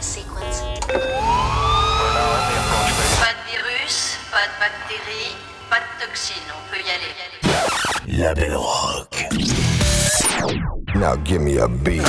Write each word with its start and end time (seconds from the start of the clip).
Sequence. 0.00 0.64
Pas 0.88 0.98
de 3.32 3.42
virus, 3.48 4.18
pas 4.32 4.46
de 4.46 4.54
bactéries, 4.58 5.36
pas 5.70 5.78
de 5.78 6.04
toxines, 6.04 6.50
on 6.50 6.62
peut 6.68 6.82
y 6.84 6.90
aller. 6.90 7.14
La 8.20 8.34
Belle 8.34 8.56
Rock. 8.56 9.26
Now 10.96 11.16
give 11.24 11.42
me 11.42 11.58
a 11.58 11.68
beat. 11.68 12.02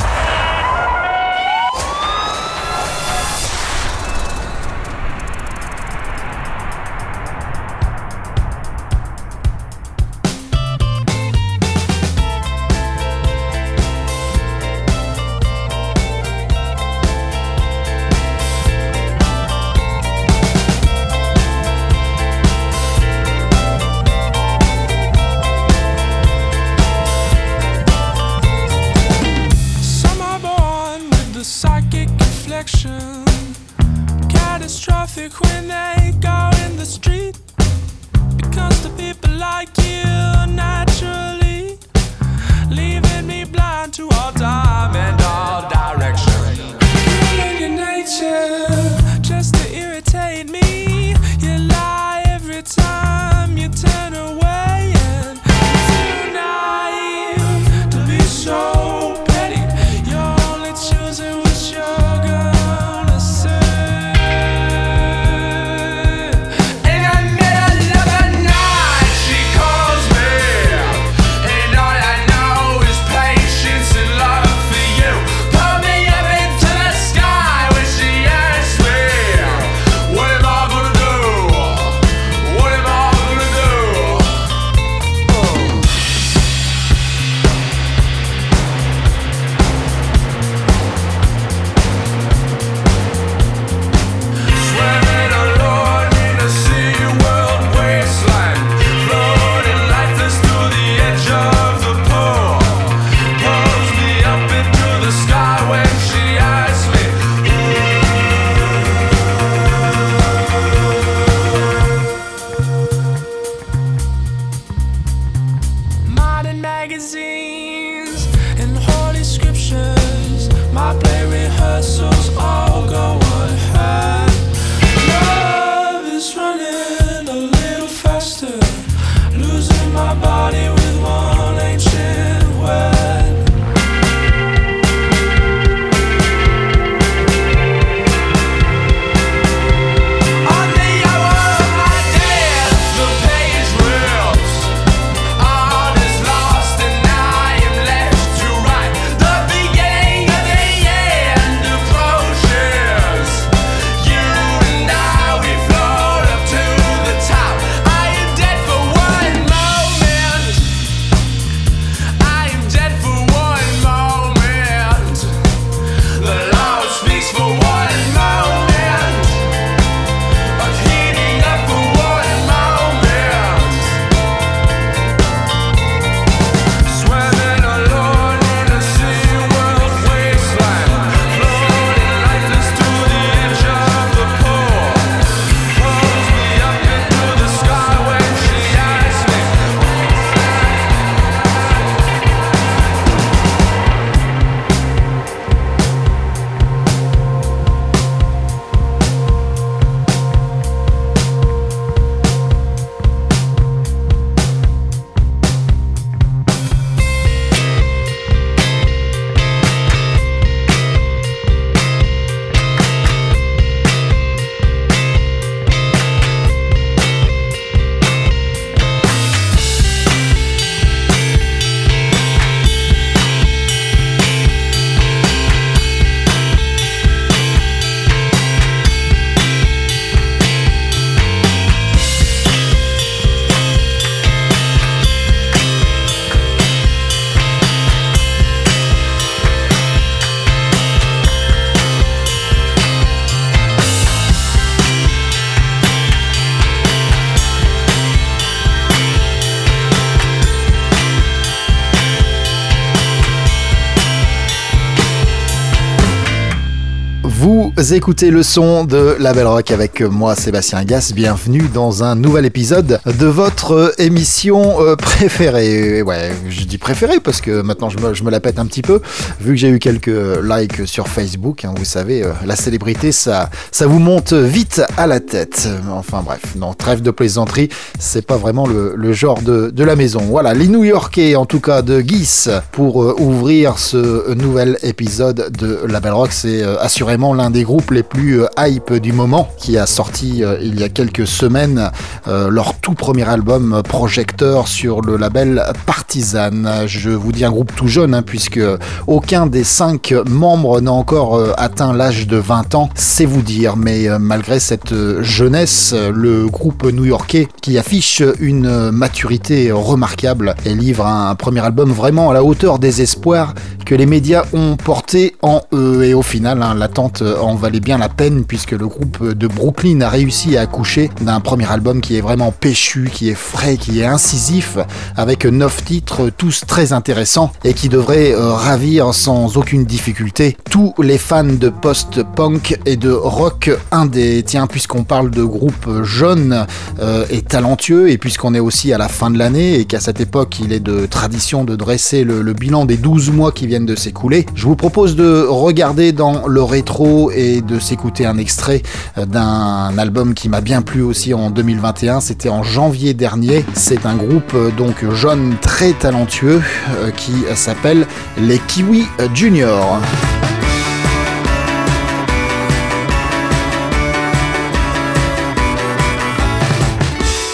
Écoutez 257.80 258.30
le 258.30 258.42
son 258.42 258.84
de 258.84 259.16
La 259.18 259.32
Rock 259.32 259.70
avec 259.70 260.02
moi 260.02 260.34
Sébastien 260.34 260.84
Gas. 260.84 261.12
Bienvenue 261.14 261.62
dans 261.72 262.04
un 262.04 262.14
nouvel 262.14 262.44
épisode 262.44 263.00
de 263.06 263.26
votre 263.26 263.72
euh, 263.72 263.92
émission 263.96 264.82
euh, 264.82 264.96
préférée. 264.96 266.02
Ouais, 266.02 266.30
je 266.50 266.64
dis 266.64 266.76
préférée 266.76 267.20
parce 267.20 267.40
que 267.40 267.62
maintenant 267.62 267.88
je 267.88 268.22
me, 268.22 268.30
la 268.30 268.38
pète 268.38 268.58
un 268.58 268.66
petit 268.66 268.82
peu. 268.82 269.00
Vu 269.40 269.54
que 269.54 269.56
j'ai 269.56 269.70
eu 269.70 269.78
quelques 269.78 270.10
likes 270.42 270.86
sur 270.86 271.08
Facebook, 271.08 271.64
hein, 271.64 271.72
vous 271.74 271.86
savez, 271.86 272.22
euh, 272.22 272.32
la 272.44 272.54
célébrité 272.54 273.12
ça, 273.12 273.48
ça 273.72 273.86
vous 273.86 273.98
monte 273.98 274.34
vite 274.34 274.82
à 274.98 275.06
la 275.06 275.20
tête. 275.20 275.66
Enfin 275.90 276.22
bref, 276.22 276.40
non, 276.56 276.74
trêve 276.74 277.00
de 277.00 277.10
plaisanterie, 277.10 277.70
c'est 277.98 278.26
pas 278.26 278.36
vraiment 278.36 278.66
le, 278.66 279.12
genre 279.14 279.40
de, 279.40 279.72
la 279.82 279.96
maison. 279.96 280.20
Voilà, 280.20 280.52
les 280.52 280.68
New 280.68 280.84
Yorkais 280.84 281.34
en 281.34 281.46
tout 281.46 281.60
cas 281.60 281.80
de 281.80 282.02
Guis 282.02 282.48
pour 282.72 283.02
euh, 283.02 283.14
ouvrir 283.18 283.78
ce 283.78 284.34
nouvel 284.34 284.78
épisode 284.82 285.50
de 285.58 285.80
La 285.86 286.00
Rock, 286.12 286.32
c'est 286.32 286.62
euh, 286.62 286.78
assurément 286.80 287.34
l'un 287.34 287.50
des 287.50 287.64
groupes 287.70 287.92
les 287.92 288.02
plus 288.02 288.42
euh, 288.42 288.46
hype 288.58 288.94
du 288.94 289.12
moment, 289.12 289.48
qui 289.56 289.78
a 289.78 289.86
sorti 289.86 290.42
euh, 290.42 290.58
il 290.60 290.80
y 290.80 290.82
a 290.82 290.88
quelques 290.88 291.28
semaines 291.28 291.92
euh, 292.26 292.50
leur 292.50 292.74
tout 292.80 292.94
premier 292.94 293.28
album 293.28 293.80
Projecteur 293.88 294.66
sur 294.66 295.02
le 295.02 295.16
label 295.16 295.62
Partisan. 295.86 296.86
Je 296.86 297.10
vous 297.10 297.30
dis 297.30 297.44
un 297.44 297.52
groupe 297.52 297.72
tout 297.76 297.86
jeune, 297.86 298.12
hein, 298.12 298.22
puisque 298.22 298.60
aucun 299.06 299.46
des 299.46 299.62
cinq 299.62 300.12
membres 300.28 300.80
n'a 300.80 300.90
encore 300.90 301.40
atteint 301.58 301.92
l'âge 301.92 302.26
de 302.26 302.38
20 302.38 302.74
ans, 302.74 302.90
c'est 302.96 303.24
vous 303.24 303.42
dire. 303.42 303.76
Mais 303.76 304.08
malgré 304.18 304.58
cette 304.58 304.92
jeunesse, 305.22 305.94
le 305.94 306.48
groupe 306.48 306.84
new-yorkais 306.90 307.46
qui 307.62 307.78
affiche 307.78 308.22
une 308.40 308.90
maturité 308.90 309.70
remarquable 309.70 310.56
et 310.64 310.74
livre 310.74 311.06
un 311.06 311.34
premier 311.36 311.64
album 311.64 311.92
vraiment 311.92 312.30
à 312.30 312.34
la 312.34 312.42
hauteur 312.42 312.80
des 312.80 313.00
espoirs 313.00 313.54
que 313.86 313.94
les 313.94 314.06
médias 314.06 314.44
ont 314.52 314.76
porté 314.76 315.36
en 315.42 315.62
eux. 315.72 316.04
Et 316.04 316.14
au 316.14 316.22
final, 316.22 316.62
hein, 316.62 316.74
l'attente 316.74 317.22
en 317.22 317.59
valait 317.60 317.80
bien 317.80 317.98
la 317.98 318.08
peine 318.08 318.44
puisque 318.44 318.70
le 318.72 318.88
groupe 318.88 319.22
de 319.34 319.46
Brooklyn 319.46 320.00
a 320.00 320.08
réussi 320.08 320.56
à 320.56 320.62
accoucher 320.62 321.10
d'un 321.20 321.40
premier 321.40 321.70
album 321.70 322.00
qui 322.00 322.16
est 322.16 322.22
vraiment 322.22 322.52
péchu, 322.52 323.10
qui 323.12 323.28
est 323.28 323.34
frais, 323.34 323.76
qui 323.76 324.00
est 324.00 324.06
incisif, 324.06 324.78
avec 325.14 325.44
neuf 325.44 325.84
titres, 325.84 326.30
tous 326.30 326.64
très 326.66 326.94
intéressants 326.94 327.52
et 327.62 327.74
qui 327.74 327.90
devraient 327.90 328.32
euh, 328.32 328.52
ravir 328.52 329.12
sans 329.12 329.58
aucune 329.58 329.84
difficulté 329.84 330.56
tous 330.70 330.94
les 331.02 331.18
fans 331.18 331.44
de 331.44 331.68
post-punk 331.68 332.78
et 332.86 332.96
de 332.96 333.10
rock 333.10 333.70
indé. 333.92 334.42
Tiens, 334.46 334.66
puisqu'on 334.66 335.04
parle 335.04 335.30
de 335.30 335.44
groupes 335.44 336.02
jeunes 336.02 336.66
euh, 337.00 337.26
et 337.30 337.42
talentueux, 337.42 338.10
et 338.10 338.16
puisqu'on 338.16 338.54
est 338.54 338.60
aussi 338.60 338.92
à 338.94 338.98
la 338.98 339.08
fin 339.08 339.30
de 339.30 339.38
l'année 339.38 339.74
et 339.74 339.84
qu'à 339.84 340.00
cette 340.00 340.20
époque 340.20 340.60
il 340.60 340.72
est 340.72 340.80
de 340.80 341.04
tradition 341.04 341.64
de 341.64 341.76
dresser 341.76 342.24
le, 342.24 342.40
le 342.40 342.52
bilan 342.54 342.86
des 342.86 342.96
12 342.96 343.30
mois 343.32 343.52
qui 343.52 343.66
viennent 343.66 343.86
de 343.86 343.96
s'écouler, 343.96 344.46
je 344.54 344.64
vous 344.64 344.76
propose 344.76 345.14
de 345.14 345.44
regarder 345.46 346.12
dans 346.12 346.46
le 346.46 346.62
rétro 346.62 347.30
et 347.30 347.49
de 347.58 347.78
s'écouter 347.78 348.26
un 348.26 348.38
extrait 348.38 348.82
euh, 349.18 349.26
d'un 349.26 349.98
album 349.98 350.34
qui 350.34 350.48
m'a 350.48 350.60
bien 350.60 350.82
plu 350.82 351.02
aussi 351.02 351.34
en 351.34 351.50
2021. 351.50 352.20
C'était 352.20 352.48
en 352.48 352.62
janvier 352.62 353.14
dernier. 353.14 353.64
C'est 353.74 354.06
un 354.06 354.14
groupe 354.14 354.52
euh, 354.54 354.70
donc 354.70 355.04
jeune 355.12 355.56
très 355.60 355.92
talentueux 355.92 356.62
euh, 356.98 357.10
qui 357.10 357.32
s'appelle 357.54 358.06
les 358.38 358.58
Kiwi 358.58 359.04
Junior. 359.34 359.98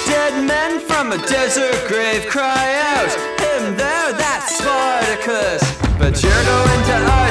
Dead 0.06 0.44
men 0.46 0.80
from 0.86 1.12
a 1.12 1.18
desert 1.18 1.88
grave 1.88 2.26
cry 2.28 2.42
out, 2.42 3.10
Him 3.40 3.76
there, 3.76 4.12
that's 4.18 4.58
Spartacus. 4.58 5.62
But 5.98 6.22
you're 6.22 6.44
going 6.44 6.84
to 6.84 7.25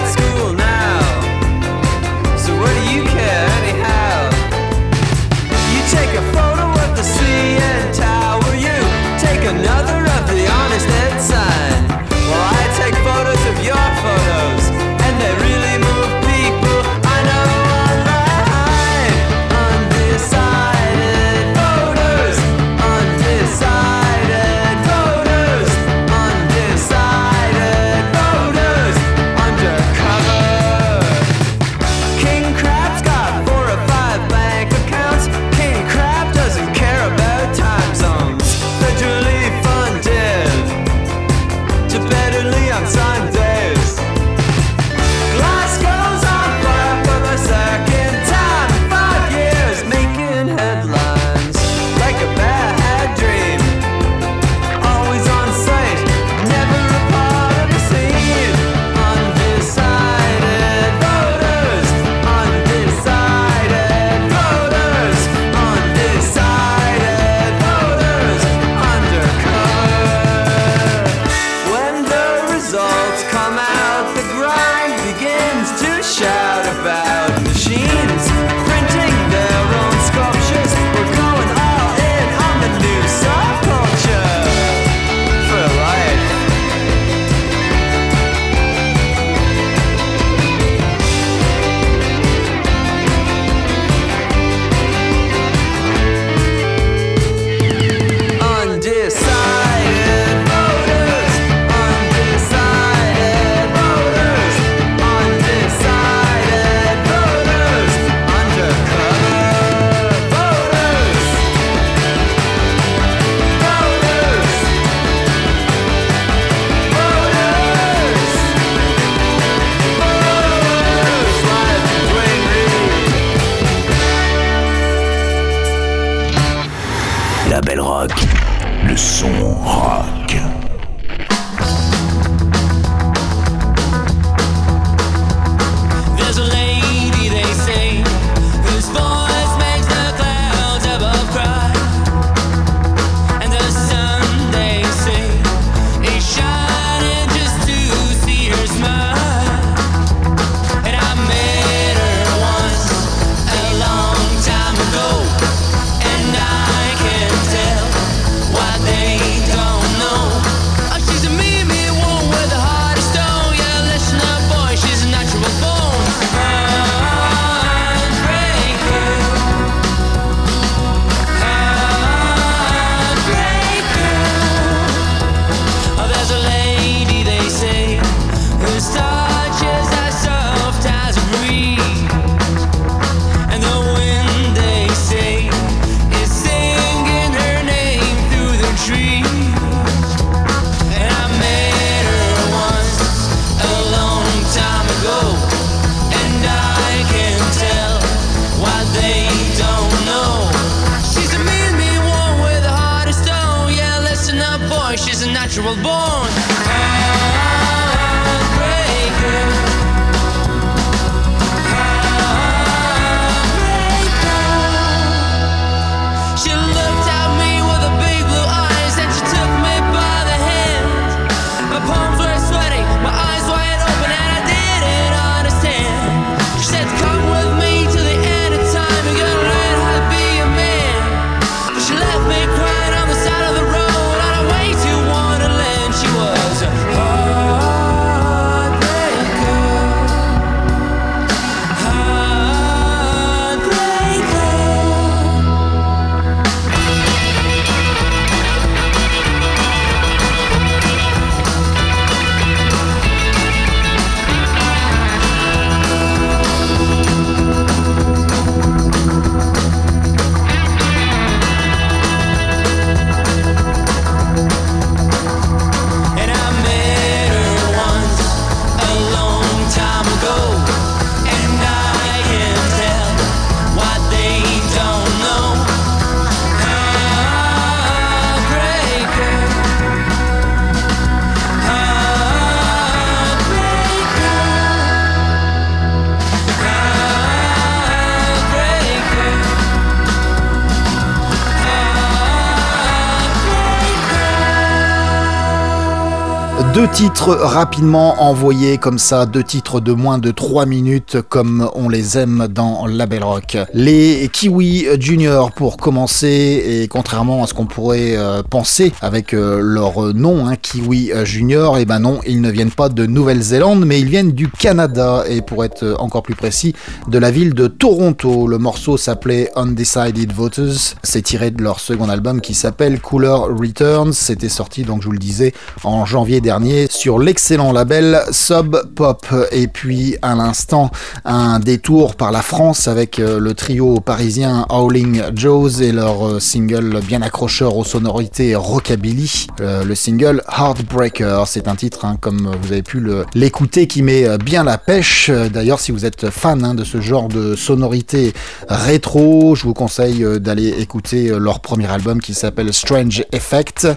Deux 296.97 297.09
rapidement 297.21 298.21
envoyés 298.21 298.77
comme 298.77 298.99
ça, 298.99 299.25
deux 299.25 299.43
titres 299.43 299.79
de 299.79 299.93
moins 299.93 300.17
de 300.17 300.31
3 300.31 300.65
minutes 300.65 301.17
comme 301.27 301.69
on 301.73 301.89
les 301.89 302.17
aime 302.17 302.47
dans 302.49 302.85
la 302.85 303.05
Belle 303.05 303.23
Rock. 303.23 303.57
Les 303.73 304.29
Kiwi 304.31 304.85
Junior 304.99 305.51
pour 305.51 305.77
commencer 305.77 306.63
et 306.67 306.87
contrairement 306.87 307.43
à 307.43 307.47
ce 307.47 307.53
qu'on 307.53 307.65
pourrait 307.65 308.15
euh, 308.15 308.43
penser 308.43 308.91
avec 309.01 309.33
euh, 309.33 309.59
leur 309.61 310.13
nom, 310.13 310.47
hein, 310.47 310.55
Kiwi 310.55 311.11
Junior, 311.23 311.77
et 311.77 311.81
eh 311.81 311.85
ben 311.85 311.99
non, 311.99 312.19
ils 312.27 312.41
ne 312.41 312.51
viennent 312.51 312.71
pas 312.71 312.89
de 312.89 313.05
Nouvelle-Zélande 313.05 313.85
mais 313.85 313.99
ils 313.99 314.09
viennent 314.09 314.31
du 314.31 314.49
Canada 314.49 315.23
et 315.27 315.41
pour 315.41 315.63
être 315.63 315.95
encore 315.99 316.23
plus 316.23 316.35
précis, 316.35 316.75
de 317.07 317.17
la 317.17 317.31
ville 317.31 317.53
de 317.53 317.67
Toronto. 317.67 318.47
Le 318.47 318.57
morceau 318.57 318.97
s'appelait 318.97 319.51
Undecided 319.55 320.31
Voters, 320.31 320.95
c'est 321.03 321.21
tiré 321.21 321.51
de 321.51 321.63
leur 321.63 321.79
second 321.79 322.09
album 322.09 322.41
qui 322.41 322.53
s'appelle 322.53 322.99
Cooler 322.99 323.37
Returns, 323.49 324.13
c'était 324.13 324.49
sorti 324.49 324.83
donc 324.83 325.01
je 325.01 325.07
vous 325.07 325.13
le 325.13 325.19
disais 325.19 325.53
en 325.83 326.05
janvier 326.05 326.41
dernier 326.41 326.87
l'excellent 327.13 327.71
label 327.71 328.21
Sub 328.31 328.75
Pop. 328.95 329.25
Et 329.51 329.67
puis 329.67 330.17
à 330.21 330.35
l'instant, 330.35 330.89
un 331.23 331.59
détour 331.59 332.15
par 332.15 332.31
la 332.31 332.41
France 332.41 332.87
avec 332.87 333.19
euh, 333.19 333.39
le 333.39 333.53
trio 333.53 333.99
parisien 333.99 334.65
Howling 334.69 335.21
Joes 335.35 335.81
et 335.81 335.91
leur 335.91 336.27
euh, 336.27 336.39
single 336.39 336.99
bien 337.07 337.21
accrocheur 337.21 337.77
aux 337.77 337.83
sonorités 337.83 338.55
rockabilly, 338.55 339.47
euh, 339.61 339.83
le 339.83 339.95
single 339.95 340.41
Heartbreaker. 340.49 341.47
C'est 341.47 341.67
un 341.67 341.75
titre, 341.75 342.05
hein, 342.05 342.17
comme 342.19 342.51
vous 342.61 342.71
avez 342.71 342.81
pu 342.81 343.05
l'écouter, 343.35 343.87
qui 343.87 344.01
met 344.01 344.37
bien 344.39 344.63
la 344.63 344.77
pêche. 344.77 345.29
D'ailleurs, 345.29 345.79
si 345.79 345.91
vous 345.91 346.05
êtes 346.05 346.29
fan 346.29 346.63
hein, 346.63 346.73
de 346.73 346.83
ce 346.83 347.01
genre 347.01 347.27
de 347.27 347.55
sonorité 347.55 348.33
rétro, 348.67 349.55
je 349.55 349.63
vous 349.63 349.73
conseille 349.73 350.25
d'aller 350.39 350.69
écouter 350.79 351.29
leur 351.37 351.59
premier 351.59 351.87
album 351.87 352.19
qui 352.19 352.33
s'appelle 352.33 352.73
Strange 352.73 353.23
Effect. 353.31 353.87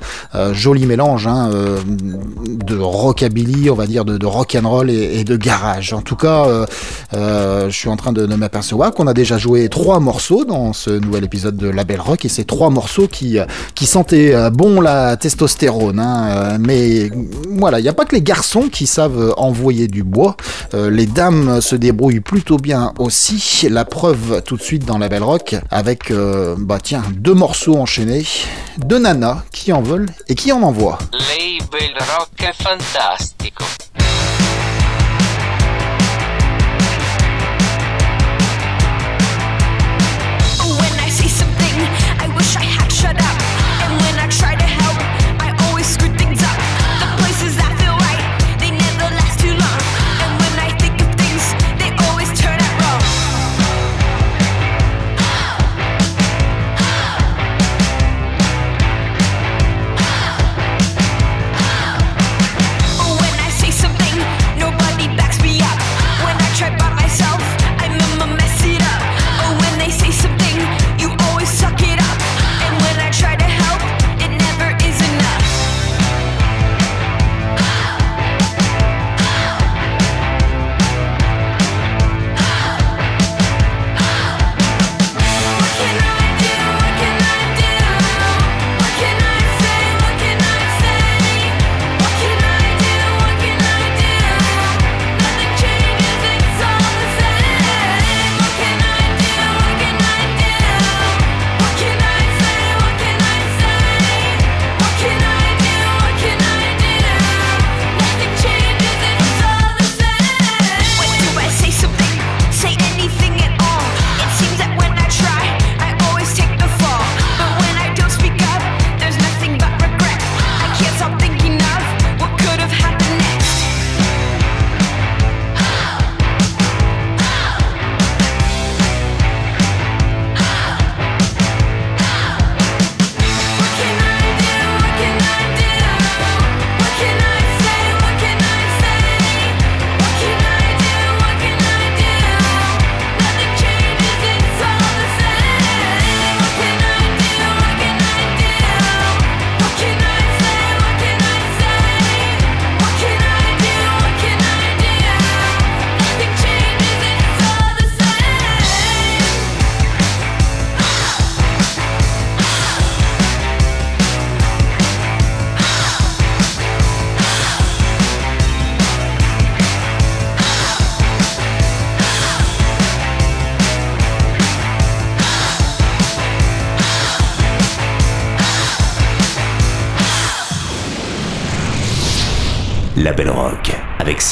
joli 0.52 0.86
mélange 0.86 1.26
hein, 1.26 1.50
de 2.46 2.76
rockabilly, 2.98 3.70
on 3.70 3.74
va 3.74 3.86
dire 3.86 4.04
de, 4.04 4.26
rock 4.26 4.56
and 4.60 4.68
roll 4.68 4.90
et, 4.90 5.24
de 5.24 5.36
garage. 5.36 5.92
En 5.92 6.02
tout 6.02 6.16
cas, 6.16 6.46
euh, 6.46 6.66
euh, 7.14 7.70
je 7.70 7.76
suis 7.76 7.88
en 7.88 7.96
train 7.96 8.12
de, 8.12 8.26
m'apercevoir 8.26 8.92
qu'on 8.92 9.06
a 9.06 9.14
déjà 9.14 9.38
joué 9.38 9.68
trois 9.68 10.00
morceaux 10.00 10.44
dans 10.44 10.72
ce 10.72 10.90
nouvel 10.90 11.24
épisode 11.24 11.56
de 11.56 11.68
La 11.68 11.84
Belle 11.84 12.00
Rock 12.00 12.24
et 12.24 12.28
c'est 12.28 12.44
trois 12.44 12.70
morceaux 12.70 13.08
qui 13.08 13.38
qui 13.74 13.86
sentaient 13.86 14.34
euh, 14.34 14.50
bon 14.50 14.80
la 14.80 15.16
testostérone. 15.16 15.98
Hein, 15.98 16.58
mais 16.60 17.10
voilà, 17.50 17.80
il 17.80 17.82
n'y 17.82 17.88
a 17.88 17.94
pas 17.94 18.04
que 18.04 18.14
les 18.14 18.22
garçons 18.22 18.68
qui 18.70 18.86
savent 18.86 19.34
envoyer 19.36 19.88
du 19.88 20.02
bois. 20.02 20.36
les 20.74 21.06
dames 21.06 21.60
se 21.60 21.74
débrouillent 21.76 22.20
plutôt 22.20 22.58
bien 22.58 22.92
aussi. 22.98 23.66
La 23.70 23.84
preuve 23.84 24.42
tout 24.44 24.56
de 24.56 24.62
suite 24.62 24.84
dans 24.84 24.98
La 24.98 25.08
Belle 25.08 25.22
Rock 25.22 25.56
avec 25.70 26.12
bah 26.58 26.78
tiens 26.82 27.02
deux 27.16 27.34
morceaux 27.34 27.76
enchaînés, 27.76 28.26
de 28.84 28.98
Nana 28.98 29.44
qui 29.52 29.72
en 29.72 29.82
veulent 29.82 30.10
et 30.28 30.34
qui 30.34 30.52
en 30.52 30.62
envoient. 30.62 30.98
Label 31.12 31.94
Rock 32.18 32.54
fantastico. 32.88 34.07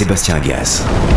Sébastien 0.07 0.39
Gas. 0.39 1.16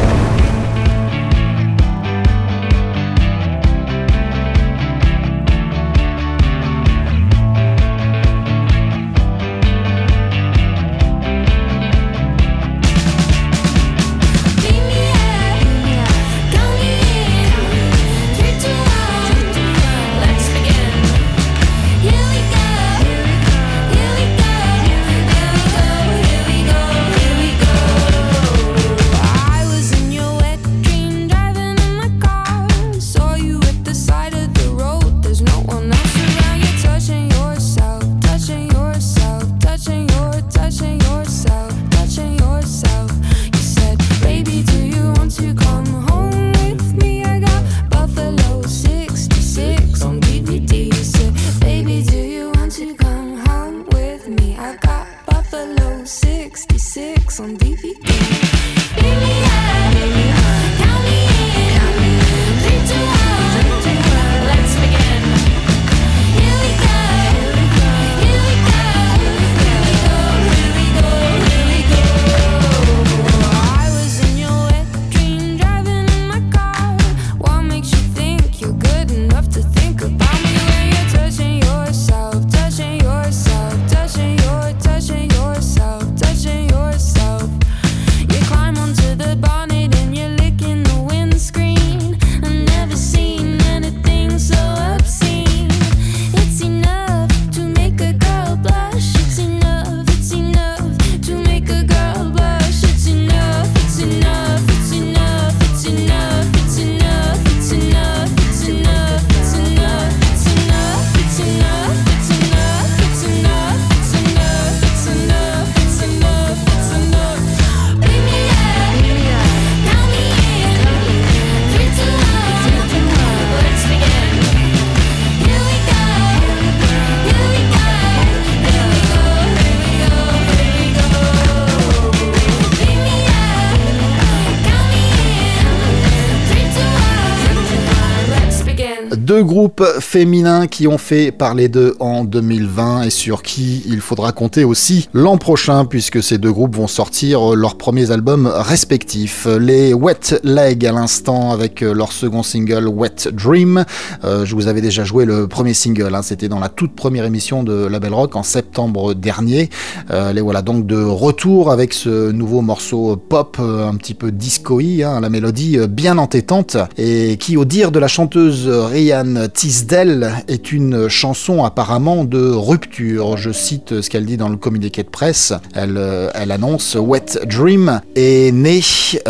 Féminins 140.10 140.66
qui 140.66 140.88
ont 140.88 140.98
fait 140.98 141.32
parler 141.32 141.70
d'eux 141.70 141.96
en 142.00 142.24
2020 142.24 143.04
et 143.04 143.10
sur 143.12 143.44
qui 143.44 143.84
il 143.86 144.02
faudra 144.02 144.32
compter 144.32 144.64
aussi 144.64 145.08
l'an 145.14 145.38
prochain 145.38 145.86
puisque 145.86 146.24
ces 146.24 146.40
deux 146.40 146.52
groupes 146.52 146.76
vont 146.76 146.88
sortir 146.88 147.56
leurs 147.56 147.78
premiers 147.78 148.10
albums 148.10 148.52
respectifs. 148.52 149.46
Les 149.60 149.94
Wet 149.94 150.40
Leg 150.44 150.84
à 150.88 150.94
l'instant 150.94 151.52
avec 151.52 151.82
leur 151.82 152.12
second 152.12 152.42
single 152.42 152.88
Wet 152.88 153.30
Dream. 153.32 153.86
Euh, 154.24 154.46
je 154.46 154.56
vous 154.56 154.68
avais 154.68 154.82
déjà 154.82 155.04
joué 155.04 155.26
le 155.26 155.48
premier 155.48 155.76
single, 155.76 156.16
hein, 156.16 156.24
c'était 156.24 156.50
dans 156.50 156.60
la 156.60 156.70
toute 156.70 156.96
première 156.96 157.26
émission 157.26 157.62
de 157.62 157.86
Label 157.86 158.16
Rock 158.16 158.36
en 158.36 158.42
septembre 158.42 159.14
dernier. 159.14 159.70
Euh, 160.10 160.34
les 160.34 160.42
voilà 160.42 160.64
donc 160.64 160.88
de 160.88 161.00
retour 161.04 161.72
avec 161.72 161.94
ce 161.94 162.32
nouveau 162.32 162.62
morceau 162.62 163.16
pop 163.16 163.58
euh, 163.60 163.88
un 163.88 163.94
petit 163.94 164.16
peu 164.16 164.32
disco-y, 164.32 165.04
hein, 165.04 165.20
la 165.20 165.30
mélodie 165.30 165.78
euh, 165.78 165.86
bien 165.86 166.18
entêtante 166.18 166.78
et 166.98 167.38
qui 167.38 167.58
au 167.58 167.66
dire 167.66 167.92
de 167.92 168.00
la 168.00 168.08
chanteuse 168.08 168.68
Ryan 168.68 169.48
Tisdale 169.54 169.99
est 170.48 170.72
une 170.72 171.10
chanson 171.10 171.66
apparemment 171.66 172.24
de 172.24 172.52
rupture. 172.52 173.36
Je 173.36 173.52
cite 173.52 174.02
ce 174.02 174.10
qu'elle 174.10 174.26
dit 174.26 174.38
dans 174.38 174.48
le 174.48 174.56
communiqué 174.56 175.04
de 175.04 175.10
presse. 175.10 175.52
Elle, 175.76 175.98
euh, 175.98 176.30
annonce 176.34 176.96
Wet 176.96 177.40
Dream 177.46 178.02
est 178.16 178.54
né 178.54 178.82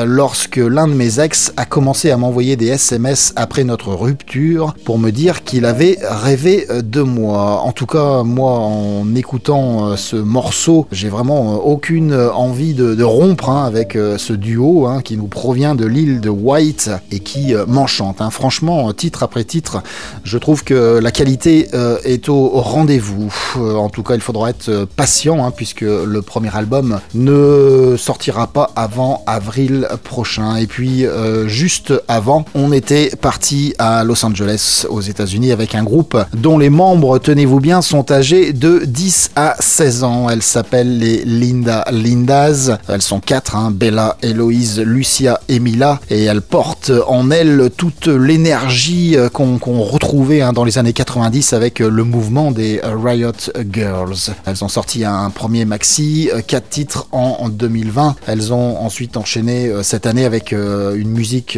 lorsque 0.05 0.57
l'un 0.57 0.87
de 0.87 0.93
mes 0.93 1.19
ex 1.19 1.53
a 1.57 1.65
commencé 1.65 2.11
à 2.11 2.17
m'envoyer 2.17 2.55
des 2.55 2.67
SMS 2.67 3.33
après 3.35 3.63
notre 3.63 3.93
rupture 3.93 4.75
pour 4.85 4.99
me 4.99 5.09
dire 5.09 5.43
qu'il 5.43 5.65
avait 5.65 5.97
rêvé 6.01 6.67
de 6.83 7.01
moi. 7.01 7.61
En 7.61 7.71
tout 7.71 7.87
cas, 7.87 8.21
moi, 8.23 8.51
en 8.51 9.15
écoutant 9.15 9.87
euh, 9.87 9.95
ce 9.95 10.17
morceau, 10.17 10.85
j'ai 10.91 11.09
vraiment 11.09 11.55
euh, 11.55 11.57
aucune 11.57 12.13
envie 12.13 12.73
de, 12.75 13.03
rompre 13.03 13.49
hein, 13.49 13.65
avec 13.65 13.93
ce 13.93 14.33
duo 14.33 14.85
hein, 14.85 15.01
qui 15.01 15.17
nous 15.17 15.27
provient 15.27 15.73
de 15.73 15.85
l'île 15.85 16.21
de 16.21 16.29
White 16.29 16.91
et 17.11 17.19
qui 17.19 17.53
m'enchante. 17.67 18.21
hein. 18.21 18.29
Franchement, 18.29 18.91
titre 18.93 19.23
après 19.23 19.43
titre, 19.43 19.81
je 20.23 20.37
trouve 20.37 20.58
que 20.63 20.99
la 20.99 21.11
qualité 21.11 21.67
euh, 21.73 21.97
est 22.03 22.29
au, 22.29 22.49
rendez-vous. 22.49 23.33
Euh, 23.57 23.75
en 23.75 23.89
tout 23.89 24.03
cas, 24.03 24.15
il 24.15 24.21
faudra 24.21 24.49
être 24.49 24.69
euh, 24.69 24.85
patient 24.95 25.45
hein, 25.45 25.51
puisque 25.55 25.81
le 25.81 26.21
premier 26.21 26.55
album 26.55 26.99
ne 27.13 27.95
sortira 27.97 28.47
pas 28.47 28.71
avant 28.75 29.23
avril 29.27 29.87
prochain. 30.03 30.55
Et 30.55 30.67
puis, 30.67 31.05
juste 31.45 31.93
avant, 32.07 32.45
on 32.55 32.71
était 32.71 33.11
parti 33.21 33.73
à 33.79 34.03
Los 34.03 34.25
Angeles, 34.25 34.85
aux 34.89 35.01
États-Unis, 35.01 35.51
avec 35.51 35.75
un 35.75 35.83
groupe 35.83 36.17
dont 36.33 36.57
les 36.57 36.69
membres, 36.69 37.19
tenez-vous 37.19 37.59
bien, 37.59 37.81
sont 37.81 38.11
âgés 38.11 38.53
de 38.53 38.83
10 38.85 39.31
à 39.35 39.55
16 39.59 40.03
ans. 40.03 40.29
Elles 40.29 40.43
s'appellent 40.43 40.97
les 40.99 41.23
Linda 41.25 41.85
Lindas. 41.91 42.77
Elles 42.87 43.01
sont 43.01 43.19
quatre, 43.19 43.55
hein, 43.55 43.71
Bella, 43.71 44.17
Héloïse, 44.21 44.79
Lucia 44.79 45.39
et 45.47 45.59
Mila. 45.59 45.99
Et 46.09 46.23
elles 46.23 46.41
portent 46.41 46.91
en 47.07 47.31
elles 47.31 47.69
toute 47.75 48.07
l'énergie 48.07 49.15
qu'on 49.33 49.57
qu'on 49.57 49.81
retrouvait 49.81 50.41
hein, 50.41 50.48
dans 50.53 50.63
les 50.63 50.77
années 50.77 50.93
90 50.93 51.53
avec 51.53 51.81
euh, 51.81 51.89
le 51.89 52.03
mouvement 52.03 52.51
des 52.51 52.79
euh, 52.83 52.95
Riot 52.95 53.31
Girls. 53.71 54.33
Elles 54.45 54.63
ont 54.63 54.67
sorti 54.67 55.05
un 55.05 55.29
premier 55.29 55.65
maxi, 55.65 56.29
euh, 56.33 56.41
quatre 56.41 56.69
titres 56.69 57.07
en, 57.11 57.37
en 57.39 57.49
2020. 57.49 58.15
Elles 58.27 58.53
ont 58.53 58.77
ensuite 58.79 59.17
enchaîné 59.17 59.71
cette 59.83 60.05
année 60.05 60.25
avec 60.25 60.51
une 60.51 61.09
musique 61.09 61.57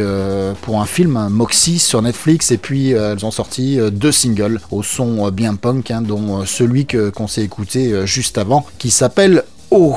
pour 0.61 0.81
un 0.81 0.85
film, 0.85 1.17
un 1.17 1.29
Moxie 1.29 1.79
sur 1.79 2.01
Netflix. 2.01 2.51
Et 2.51 2.57
puis 2.57 2.91
elles 2.91 3.25
ont 3.25 3.31
sorti 3.31 3.79
deux 3.91 4.11
singles 4.11 4.59
au 4.71 4.83
son 4.83 5.29
bien 5.29 5.55
punk, 5.55 5.91
hein, 5.91 6.01
dont 6.01 6.45
celui 6.45 6.85
que 6.85 7.09
qu'on 7.09 7.27
s'est 7.27 7.43
écouté 7.43 8.05
juste 8.05 8.37
avant, 8.37 8.65
qui 8.77 8.91
s'appelle 8.91 9.43
Oh, 9.73 9.95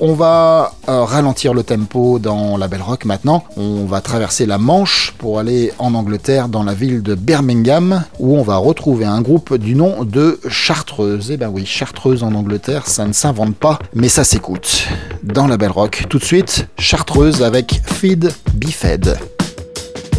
on 0.00 0.12
va 0.12 0.74
euh, 0.86 1.02
ralentir 1.02 1.54
le 1.54 1.62
tempo 1.62 2.18
dans 2.18 2.58
la 2.58 2.68
Belle 2.68 2.82
Rock 2.82 3.06
maintenant. 3.06 3.42
On 3.56 3.86
va 3.86 4.02
traverser 4.02 4.44
la 4.44 4.58
Manche 4.58 5.14
pour 5.16 5.38
aller 5.38 5.72
en 5.78 5.94
Angleterre 5.94 6.48
dans 6.48 6.62
la 6.62 6.74
ville 6.74 7.02
de 7.02 7.14
Birmingham 7.14 8.04
où 8.18 8.36
on 8.36 8.42
va 8.42 8.58
retrouver 8.58 9.06
un 9.06 9.22
groupe 9.22 9.56
du 9.56 9.76
nom 9.76 10.04
de 10.04 10.38
Chartreuse. 10.50 11.30
Eh 11.30 11.38
ben 11.38 11.48
oui, 11.48 11.64
Chartreuse 11.64 12.22
en 12.22 12.34
Angleterre, 12.34 12.86
ça 12.86 13.06
ne 13.06 13.14
s'invente 13.14 13.56
pas, 13.56 13.78
mais 13.94 14.10
ça 14.10 14.24
s'écoute. 14.24 14.88
Dans 15.22 15.46
la 15.46 15.56
Belle 15.56 15.70
Rock, 15.70 16.04
tout 16.10 16.18
de 16.18 16.24
suite, 16.24 16.68
Chartreuse 16.76 17.42
avec 17.42 17.80
Feed 17.82 18.30
Be 18.52 18.68
Fed. 18.68 19.16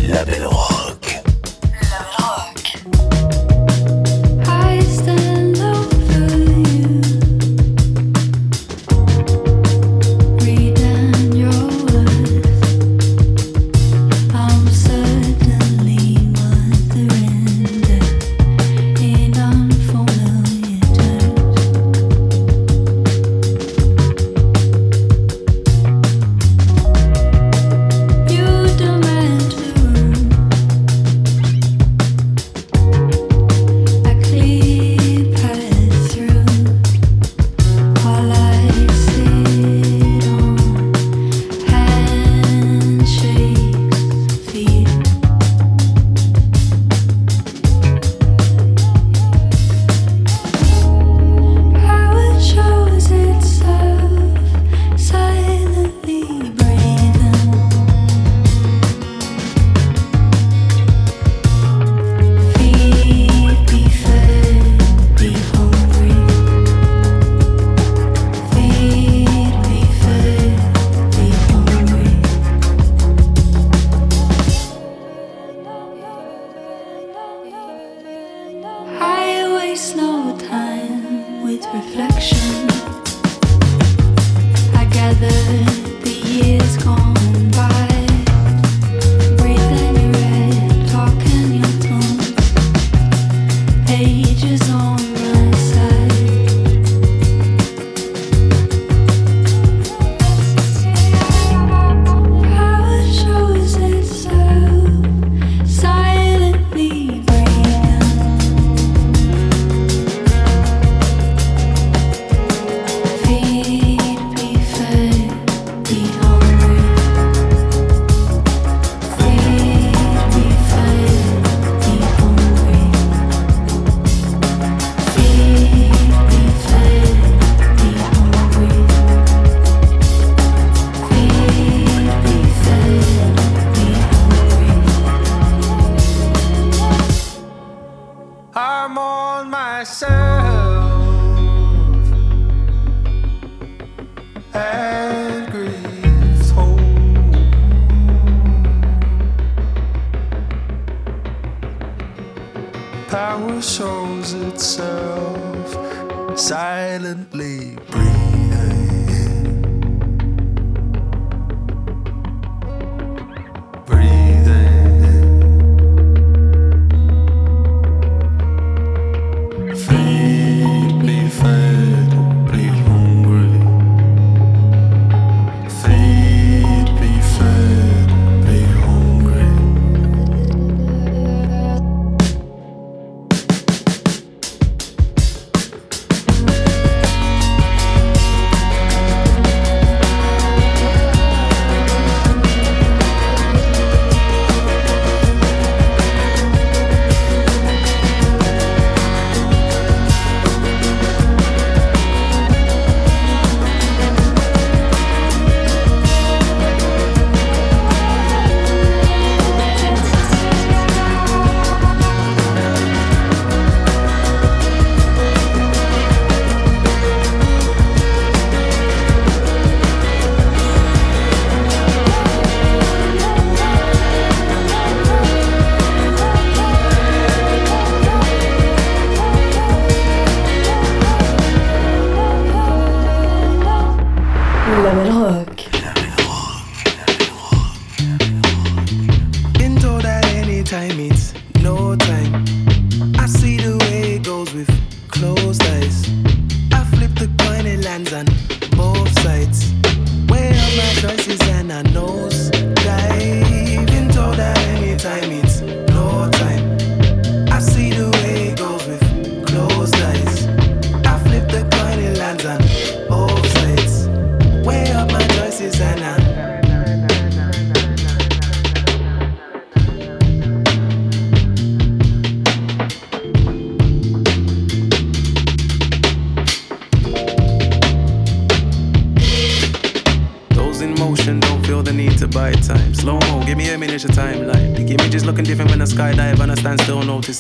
La 0.09 0.25
Belle 0.25 0.47
Rock. 0.47 1.21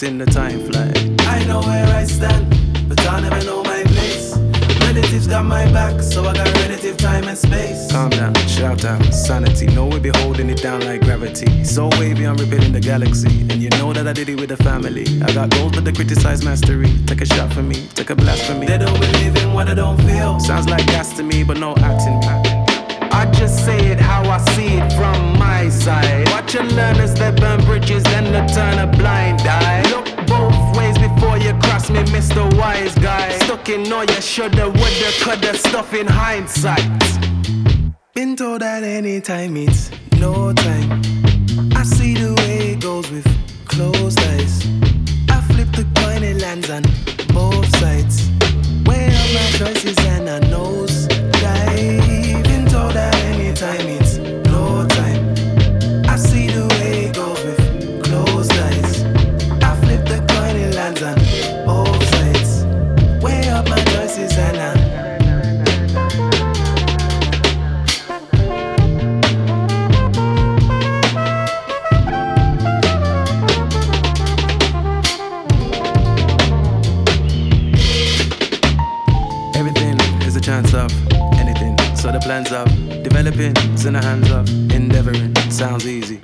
in 0.05 0.19
the 0.19 0.34
hindsight. 36.35 36.74
chance 80.55 80.73
of 80.73 80.91
anything. 81.37 81.75
So 81.97 82.11
the 82.11 82.19
plans 82.19 82.51
of 82.53 82.67
developing, 83.03 83.53
it's 83.73 83.83
in 83.83 83.93
the 83.93 84.01
hands 84.01 84.31
of 84.31 84.47
endeavoring. 84.71 85.35
Sounds 85.49 85.85
easy. 85.85 86.17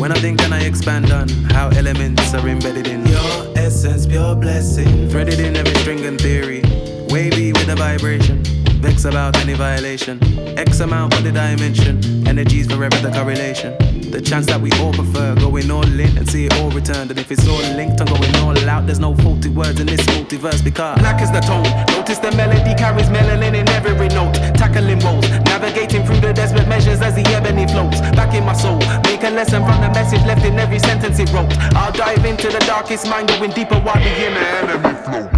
When 0.00 0.10
I 0.10 0.16
think, 0.16 0.40
can 0.40 0.52
I 0.52 0.62
expand 0.64 1.12
on 1.12 1.28
how 1.54 1.68
elements 1.68 2.34
are 2.34 2.48
embedded 2.48 2.88
in 2.88 3.06
your 3.06 3.30
essence, 3.56 4.04
pure 4.04 4.34
blessing? 4.34 5.08
Threaded 5.08 5.38
in 5.38 5.56
every 5.56 5.74
string 5.76 6.04
and 6.06 6.20
theory, 6.20 6.62
wavy 7.10 7.52
with 7.52 7.68
a 7.68 7.76
vibration. 7.76 8.42
Vex 8.82 9.04
about 9.04 9.36
any 9.36 9.54
violation. 9.54 10.16
X 10.58 10.80
amount 10.80 11.14
for 11.14 11.22
the 11.22 11.30
dimension, 11.30 12.26
energies 12.26 12.66
forever 12.66 12.98
the 12.98 13.12
correlation. 13.12 13.97
The 14.10 14.22
chance 14.22 14.46
that 14.46 14.60
we 14.60 14.72
all 14.80 14.92
prefer 14.92 15.34
going 15.36 15.70
all 15.70 15.84
in 15.84 16.16
and 16.16 16.28
see 16.28 16.46
it 16.46 16.54
all 16.54 16.70
returned. 16.70 17.10
And 17.10 17.20
if 17.20 17.30
it's 17.30 17.46
all 17.46 17.60
linked, 17.76 18.00
I'm 18.00 18.06
going 18.06 18.34
all 18.36 18.56
out. 18.68 18.86
There's 18.86 18.98
no 18.98 19.14
faulty 19.14 19.50
words 19.50 19.80
in 19.80 19.86
this 19.86 20.00
multiverse 20.06 20.64
because 20.64 20.98
black 20.98 21.20
is 21.20 21.30
the 21.30 21.40
tone. 21.40 21.68
Notice 21.92 22.18
the 22.18 22.32
melody 22.32 22.74
carries 22.74 23.08
melanin 23.08 23.54
in 23.54 23.68
every 23.68 24.08
note. 24.08 24.34
Tackling 24.56 24.98
woes, 25.04 25.28
navigating 25.44 26.04
through 26.06 26.20
the 26.20 26.32
desperate 26.32 26.68
measures 26.68 27.00
as 27.00 27.14
the 27.14 27.24
ebony 27.36 27.66
flows. 27.68 28.00
Back 28.16 28.34
in 28.34 28.44
my 28.44 28.54
soul, 28.54 28.78
make 29.04 29.22
a 29.24 29.30
lesson 29.30 29.62
from 29.64 29.80
the 29.80 29.90
message 29.90 30.24
left 30.24 30.44
in 30.44 30.58
every 30.58 30.78
sentence 30.78 31.18
it 31.18 31.30
wrote. 31.32 31.52
I'll 31.76 31.92
dive 31.92 32.24
into 32.24 32.48
the 32.48 32.60
darkest 32.60 33.06
mind, 33.08 33.28
going 33.28 33.50
deeper 33.50 33.78
while 33.80 34.00
the 34.00 34.10
enemy 34.10 34.94
flows. 35.04 35.37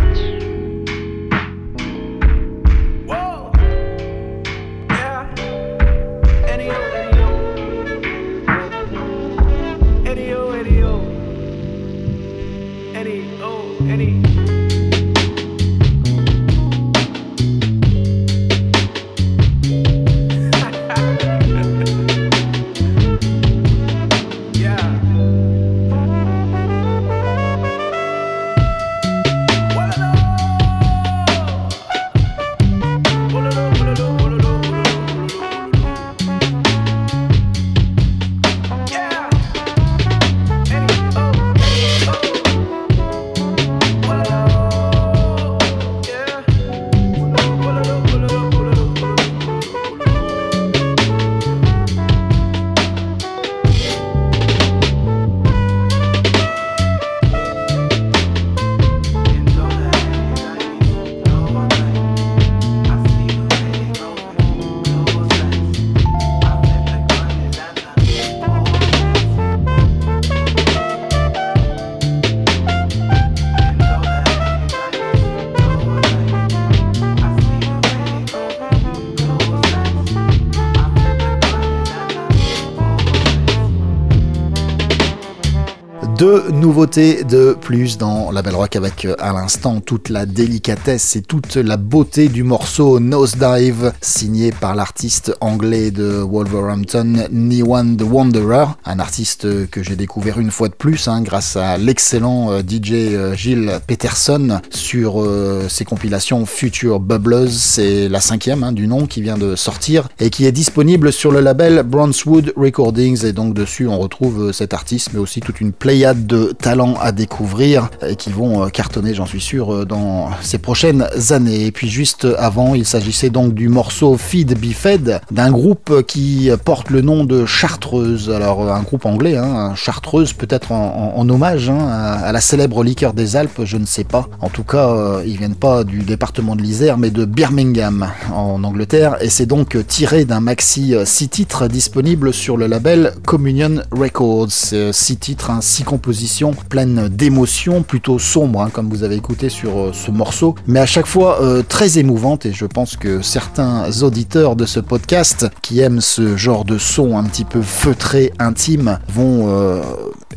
Deux 86.20 86.50
nouveautés 86.50 87.24
de 87.24 87.56
plus 87.58 87.96
dans 87.96 88.30
la 88.30 88.42
Belle 88.42 88.54
Rock 88.54 88.76
avec 88.76 89.06
euh, 89.06 89.14
à 89.20 89.32
l'instant 89.32 89.80
toute 89.80 90.10
la 90.10 90.26
délicatesse 90.26 91.16
et 91.16 91.22
toute 91.22 91.56
la 91.56 91.78
beauté 91.78 92.28
du 92.28 92.42
morceau 92.42 93.00
Nosedive 93.00 93.94
signé 94.02 94.52
par 94.52 94.74
l'artiste 94.74 95.34
anglais 95.40 95.90
de 95.90 96.20
Wolverhampton, 96.20 97.26
Niwan 97.32 97.96
the 97.96 98.02
Wanderer, 98.02 98.66
un 98.84 98.98
artiste 98.98 99.70
que 99.70 99.82
j'ai 99.82 99.96
découvert 99.96 100.38
une 100.38 100.50
fois 100.50 100.68
de 100.68 100.74
plus 100.74 101.08
hein, 101.08 101.22
grâce 101.22 101.56
à 101.56 101.78
l'excellent 101.78 102.52
euh, 102.52 102.60
DJ 102.60 102.92
euh, 102.92 103.34
Gilles 103.34 103.80
Peterson 103.86 104.60
sur 104.68 105.22
euh, 105.22 105.68
ses 105.70 105.86
compilations 105.86 106.44
Future 106.44 107.00
Bubblers, 107.00 107.48
c'est 107.48 108.10
la 108.10 108.20
cinquième 108.20 108.62
hein, 108.62 108.72
du 108.72 108.88
nom 108.88 109.06
qui 109.06 109.22
vient 109.22 109.38
de 109.38 109.56
sortir 109.56 110.06
et 110.18 110.28
qui 110.28 110.44
est 110.44 110.52
disponible 110.52 111.14
sur 111.14 111.32
le 111.32 111.40
label 111.40 111.82
Bronzewood 111.82 112.52
Recordings. 112.58 113.24
Et 113.24 113.32
donc 113.32 113.54
dessus 113.54 113.88
on 113.88 113.98
retrouve 113.98 114.48
euh, 114.48 114.52
cet 114.52 114.74
artiste 114.74 115.14
mais 115.14 115.18
aussi 115.18 115.40
toute 115.40 115.62
une 115.62 115.72
pléiade 115.72 116.09
de 116.14 116.52
talents 116.58 116.94
à 117.00 117.12
découvrir 117.12 117.90
et 118.06 118.16
qui 118.16 118.30
vont 118.30 118.64
euh, 118.64 118.68
cartonner 118.68 119.14
j'en 119.14 119.26
suis 119.26 119.40
sûr 119.40 119.72
euh, 119.72 119.84
dans 119.84 120.30
ces 120.40 120.58
prochaines 120.58 121.06
années. 121.30 121.66
Et 121.66 121.72
puis 121.72 121.88
juste 121.88 122.26
avant 122.38 122.74
il 122.74 122.86
s'agissait 122.86 123.30
donc 123.30 123.54
du 123.54 123.68
morceau 123.68 124.16
Feed 124.16 124.58
Be 124.58 124.72
Fed 124.72 125.20
d'un 125.30 125.50
groupe 125.50 126.02
qui 126.06 126.50
porte 126.64 126.90
le 126.90 127.00
nom 127.00 127.24
de 127.24 127.46
Chartreuse, 127.46 128.30
alors 128.30 128.62
euh, 128.62 128.72
un 128.72 128.82
groupe 128.82 129.06
anglais, 129.06 129.36
hein, 129.36 129.74
Chartreuse 129.74 130.32
peut-être 130.32 130.72
en, 130.72 131.28
hommage 131.28 131.68
hein, 131.68 131.86
à, 131.88 132.32
la 132.32 132.40
célèbre 132.40 132.82
liqueur 132.82 133.12
des 133.12 133.36
Alpes, 133.36 133.62
je 133.64 133.76
ne 133.76 133.86
sais 133.86 134.04
pas. 134.04 134.28
En 134.40 134.48
tout 134.48 134.64
cas 134.64 135.20
ils 135.24 135.36
viennent 135.36 135.54
pas 135.54 135.84
du 135.84 135.98
département 135.98 136.56
de 136.56 136.62
l'Isère 136.62 136.98
mais 136.98 137.10
de 137.10 137.24
Birmingham 137.24 138.08
en 138.32 138.62
Angleterre 138.64 139.16
et 139.20 139.28
c'est 139.28 139.46
donc 139.46 139.76
tiré 139.86 140.24
d'un 140.24 140.40
maxi 140.40 140.94
6 141.04 141.28
titres 141.28 141.68
disponible 141.68 142.32
sur 142.32 142.56
le 142.56 142.66
label 142.66 143.14
Communion 143.26 143.82
Records. 143.92 144.50
6 144.92 145.16
titres, 145.18 145.50
6 145.60 145.84
compositions 146.00 146.52
pleines 146.54 147.08
d'émotions, 147.10 147.82
plutôt 147.82 148.18
sombres 148.18 148.62
hein, 148.62 148.70
comme 148.72 148.88
vous 148.88 149.02
avez 149.02 149.16
écouté 149.16 149.50
sur 149.50 149.78
euh, 149.78 149.92
ce 149.92 150.10
morceau, 150.10 150.54
mais 150.66 150.80
à 150.80 150.86
chaque 150.86 151.04
fois 151.04 151.42
euh, 151.42 151.62
très 151.62 151.98
émouvantes 151.98 152.46
et 152.46 152.54
je 152.54 152.64
pense 152.64 152.96
que 152.96 153.20
certains 153.20 153.90
auditeurs 154.00 154.56
de 154.56 154.64
ce 154.64 154.80
podcast 154.80 155.46
qui 155.60 155.80
aiment 155.80 156.00
ce 156.00 156.38
genre 156.38 156.64
de 156.64 156.78
son 156.78 157.18
un 157.18 157.24
petit 157.24 157.44
peu 157.44 157.60
feutré, 157.60 158.32
intime, 158.38 158.98
vont 159.12 159.48
euh, 159.48 159.82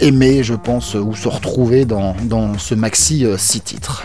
aimer, 0.01 0.43
je 0.43 0.53
pense, 0.53 0.95
ou 0.95 1.15
se 1.15 1.29
retrouver 1.29 1.85
dans, 1.85 2.13
dans 2.23 2.57
ce 2.57 2.75
maxi 2.75 3.25
6 3.37 3.61
titres. 3.61 4.03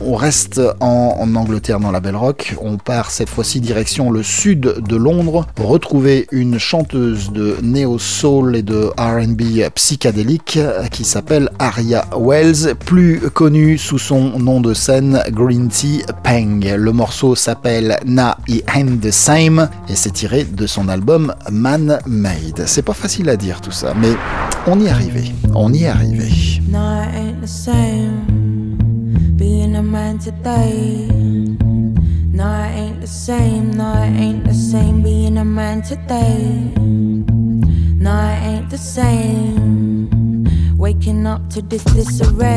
On 0.00 0.14
reste 0.14 0.60
en, 0.80 1.34
Angleterre 1.34 1.80
dans 1.80 1.90
la 1.90 2.00
Belle 2.00 2.16
Rock. 2.16 2.54
On 2.60 2.76
part 2.76 3.10
cette 3.10 3.28
fois-ci 3.28 3.60
direction 3.60 4.10
le 4.10 4.22
sud 4.22 4.60
de 4.60 4.96
Londres. 4.96 5.46
Retrouver 5.58 6.26
une 6.32 6.58
chanteuse 6.58 7.32
de 7.32 7.56
néo 7.62 7.98
soul 7.98 8.56
et 8.56 8.62
de 8.62 8.90
R&B 8.98 9.68
psychédélique 9.74 10.58
qui 10.90 11.04
s'appelle 11.04 11.50
Aria 11.58 12.06
Wells, 12.18 12.74
plus 12.74 13.20
connue 13.30 13.78
sous 13.78 13.98
son 13.98 14.38
nom 14.38 14.60
de 14.60 14.74
scène 14.74 15.22
Green 15.30 15.68
Tea 15.68 16.02
Peng. 16.22 16.74
Le 16.76 16.92
morceau 16.92 17.34
s'appelle 17.34 17.98
Na 18.04 18.38
I 18.48 18.62
Ain't 18.74 19.00
the 19.00 19.10
Same 19.10 19.68
et 19.88 19.94
c'est 19.94 20.12
tiré 20.12 20.44
de 20.44 20.66
son 20.66 20.88
album 20.88 21.34
Man 21.50 21.98
Made. 22.06 22.64
C'est 22.66 22.82
pas 22.82 22.94
facile 22.94 23.28
à 23.28 23.36
dire 23.36 23.60
tout 23.60 23.72
ça, 23.72 23.94
mais 23.94 24.12
on 24.66 24.80
y 24.80 24.86
est 24.86 24.90
arrivé. 24.90 25.32
On 25.54 25.72
y 25.72 25.84
est 25.84 25.88
arrivé. 25.88 26.28
Being 29.36 29.76
a 29.76 29.82
man 29.82 30.18
today. 30.18 31.08
No, 32.32 32.46
it 32.64 32.74
ain't 32.74 33.00
the 33.00 33.06
same. 33.06 33.70
No, 33.72 33.92
it 33.92 34.18
ain't 34.18 34.44
the 34.44 34.54
same 34.54 35.02
being 35.02 35.38
a 35.38 35.44
man 35.44 35.82
today. 35.82 36.72
No, 36.76 38.12
it 38.12 38.42
ain't 38.42 38.70
the 38.70 38.78
same. 38.78 40.46
Waking 40.76 41.26
up 41.26 41.48
to 41.50 41.62
this 41.62 41.84
disarray. 41.84 42.56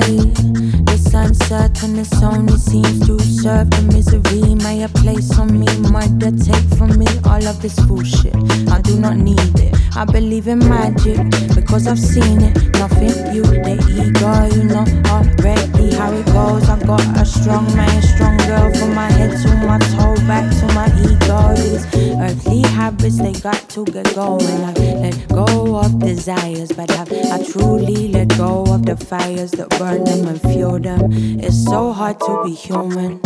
This 0.86 1.14
uncertainness 1.14 2.22
only 2.22 2.58
seems 2.58 3.06
to 3.08 3.20
serve 3.20 3.70
the 3.72 3.82
misery. 3.94 4.56
May 4.56 4.84
a 4.84 4.90
place 4.90 5.38
on 5.38 5.60
me, 5.60 5.68
murder 5.90 6.32
take 6.38 6.68
from 6.78 6.98
me 6.98 7.08
all 7.26 7.46
of 7.48 7.62
this 7.62 7.80
bullshit. 7.88 8.36
I 8.70 8.82
do 8.82 9.00
not 9.00 9.18
need 9.18 9.60
it. 9.60 9.69
I 9.96 10.06
believe 10.06 10.48
in 10.48 10.60
magic 10.60 11.20
because 11.56 11.88
I've 11.88 12.00
seen 12.00 12.42
it. 12.42 12.56
Nothing 12.80 13.34
you, 13.34 13.44
the 13.44 13.76
ego, 13.90 14.56
you 14.56 14.64
know 14.64 14.86
already 15.10 15.96
how 15.96 16.14
it 16.14 16.26
goes. 16.28 16.70
I 16.70 16.80
got 16.86 17.02
a 17.18 17.26
strong 17.26 17.66
man, 17.76 18.02
strong 18.02 18.38
girl 18.48 18.74
from 18.74 18.96
my 18.96 19.12
head 19.12 19.32
to 19.42 19.48
my 19.66 19.80
toe, 19.80 20.16
back 20.28 20.50
to 20.60 20.68
my 20.74 20.88
ego. 21.04 21.56
These 21.56 21.86
earthly 22.20 22.62
habits 22.62 23.18
they 23.18 23.34
got 23.34 23.68
to 23.70 23.86
get 23.86 24.16
going. 24.16 24.46
I 24.46 24.74
let 24.74 25.28
go 25.28 25.76
of 25.78 26.00
desires, 26.00 26.72
but 26.72 26.90
have 26.92 27.12
I 27.12 27.44
truly 27.44 28.10
let 28.10 28.30
go 28.38 28.64
of 28.68 28.86
the 28.86 28.96
fires 28.96 29.52
that 29.52 29.70
burn 29.78 30.04
them 30.04 30.28
and 30.28 30.42
fuel 30.42 30.80
them? 30.80 31.12
It's 31.12 31.64
so 31.64 31.92
hard 31.92 32.20
to 32.22 32.44
be 32.44 32.54
human 32.54 33.20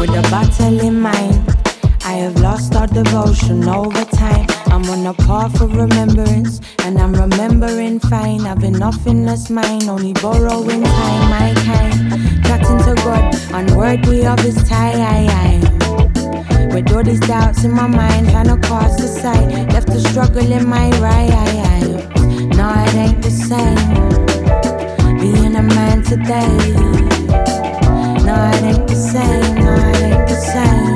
with 0.00 0.10
a 0.10 0.22
battle 0.30 0.80
in 0.80 1.00
mind. 1.00 1.67
I 2.08 2.12
have 2.24 2.40
lost 2.40 2.74
all 2.74 2.86
devotion 2.86 3.68
over 3.68 4.02
time. 4.06 4.46
I'm 4.68 4.82
on 4.88 5.04
a 5.04 5.12
path 5.12 5.60
of 5.60 5.76
remembrance, 5.76 6.58
and 6.84 6.96
I'm 6.98 7.12
remembering 7.12 8.00
fine. 8.00 8.40
Having 8.40 8.78
nothing 8.78 9.26
that's 9.26 9.50
mine, 9.50 9.86
only 9.90 10.14
borrowing 10.14 10.82
time. 10.84 11.24
My 11.28 11.52
kind, 11.66 11.92
chatting 12.46 12.78
to 12.78 12.94
God, 13.04 13.34
unworthy 13.52 14.26
of 14.26 14.38
His 14.40 14.56
time. 14.66 15.60
With 16.72 16.90
all 16.96 17.04
these 17.04 17.20
doubts 17.20 17.64
in 17.64 17.72
my 17.72 17.86
mind, 17.86 18.30
trying 18.30 18.46
to 18.46 18.56
cast 18.66 19.00
aside, 19.00 19.70
left 19.74 19.88
to 19.88 20.00
struggle 20.00 20.50
in 20.50 20.66
my 20.66 20.88
right. 21.00 21.28
No, 22.56 22.72
it 22.86 22.94
ain't 22.94 23.22
the 23.22 23.30
same. 23.30 23.76
Being 25.20 25.56
a 25.56 25.62
man 25.62 26.02
today. 26.02 26.56
No, 28.24 28.34
it 28.54 28.62
ain't 28.64 28.88
the 28.88 28.94
same. 28.94 29.54
No, 29.56 29.74
it 29.90 30.00
ain't 30.00 30.26
the 30.26 30.34
same. 30.34 30.87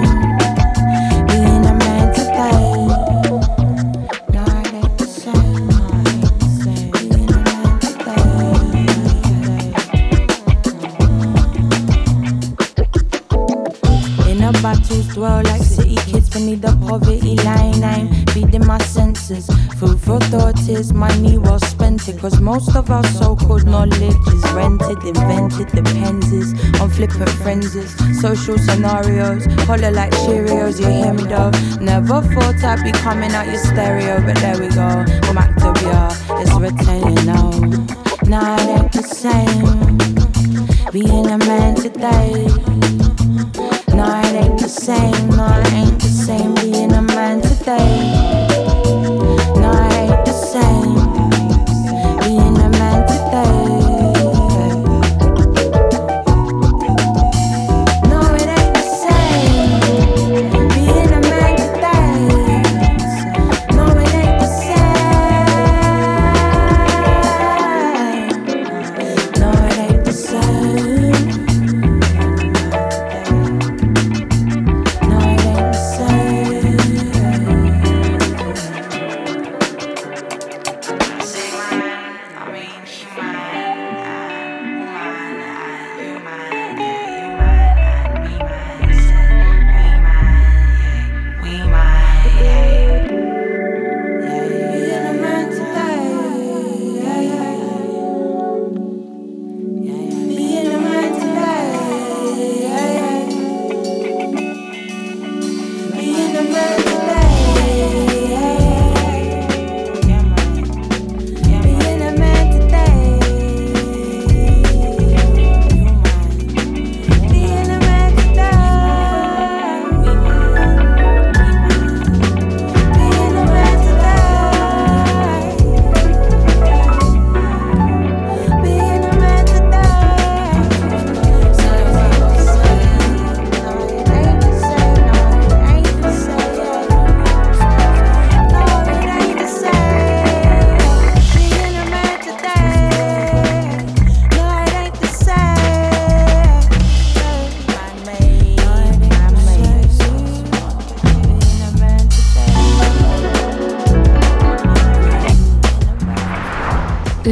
Battles 15.17 15.45
like 15.45 15.63
city 15.63 15.97
kids 16.11 16.31
beneath 16.31 16.63
the 16.63 16.75
poverty 16.87 17.37
line. 17.45 17.83
I'm 17.83 18.27
feeding 18.29 18.67
my 18.67 18.79
senses. 18.79 19.47
Food 19.79 20.01
for 20.01 20.21
thought 20.21 20.59
is 20.69 20.93
money 20.93 21.39
well 21.39 21.59
spent. 21.59 22.09
It 22.09 22.19
cause 22.19 22.41
most 22.41 22.75
of 22.75 22.91
our 22.91 23.05
so 23.05 23.37
called 23.37 23.67
knowledge 23.67 24.03
is 24.03 24.53
rented, 24.53 25.03
invented, 25.05 25.69
depends 25.69 26.33
is 26.33 26.53
on 26.81 26.91
flippant 26.91 27.31
frenzies. 27.43 27.93
Social 28.21 28.59
scenarios, 28.59 29.47
holler 29.67 29.91
like 29.91 30.13
Cheerios, 30.13 30.81
you 30.81 30.89
hear 30.89 31.13
me 31.13 31.25
though. 31.25 31.51
Never 31.81 32.23
thought 32.23 32.65
I'd 32.65 32.83
be 32.85 32.93
coming 32.93 33.33
out 33.33 33.47
your 33.47 33.59
stereo, 33.59 34.21
but 34.25 34.37
there 34.37 34.59
we 34.59 34.69
go. 34.69 35.05
From 35.27 35.37
Activia, 35.37 36.11
it's 36.41 36.53
written, 36.55 37.01
you 37.09 37.33
oh. 37.33 37.51
know. 37.51 37.87
Nah, 38.27 38.57
it 38.57 38.81
ain't 38.81 38.93
the 38.93 39.03
same. 39.03 39.93
Being 40.93 41.27
a 41.27 41.39
man 41.39 41.75
today 41.75 42.72
night 43.95 44.35
ain't 44.35 44.59
the 44.59 44.69
same. 44.69 45.29
Night. 45.31 45.92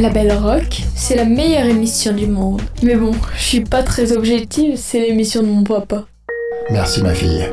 La 0.01 0.09
Belle 0.09 0.31
Rock, 0.33 0.81
c'est 0.95 1.15
la 1.15 1.25
meilleure 1.25 1.67
émission 1.67 2.11
du 2.11 2.25
monde. 2.25 2.59
Mais 2.81 2.95
bon, 2.95 3.11
je 3.37 3.43
suis 3.43 3.61
pas 3.61 3.83
très 3.83 4.13
objective, 4.13 4.75
c'est 4.75 4.99
l'émission 4.99 5.43
de 5.43 5.47
mon 5.47 5.63
papa. 5.63 6.05
Merci 6.71 7.03
ma 7.03 7.13
fille. 7.13 7.47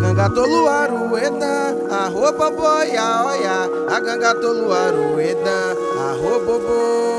ganga 0.00 0.28
tolo 0.28 0.68
arueda, 0.68 1.74
a 1.90 2.08
roupa 2.08 2.50
boia, 2.50 3.24
olha, 3.24 3.58
a 3.94 4.00
ganga 4.00 4.34
tolo 4.34 4.72
arueda, 4.72 5.58
a 5.98 6.12
roupa 6.20 6.58
boia. 6.58 7.15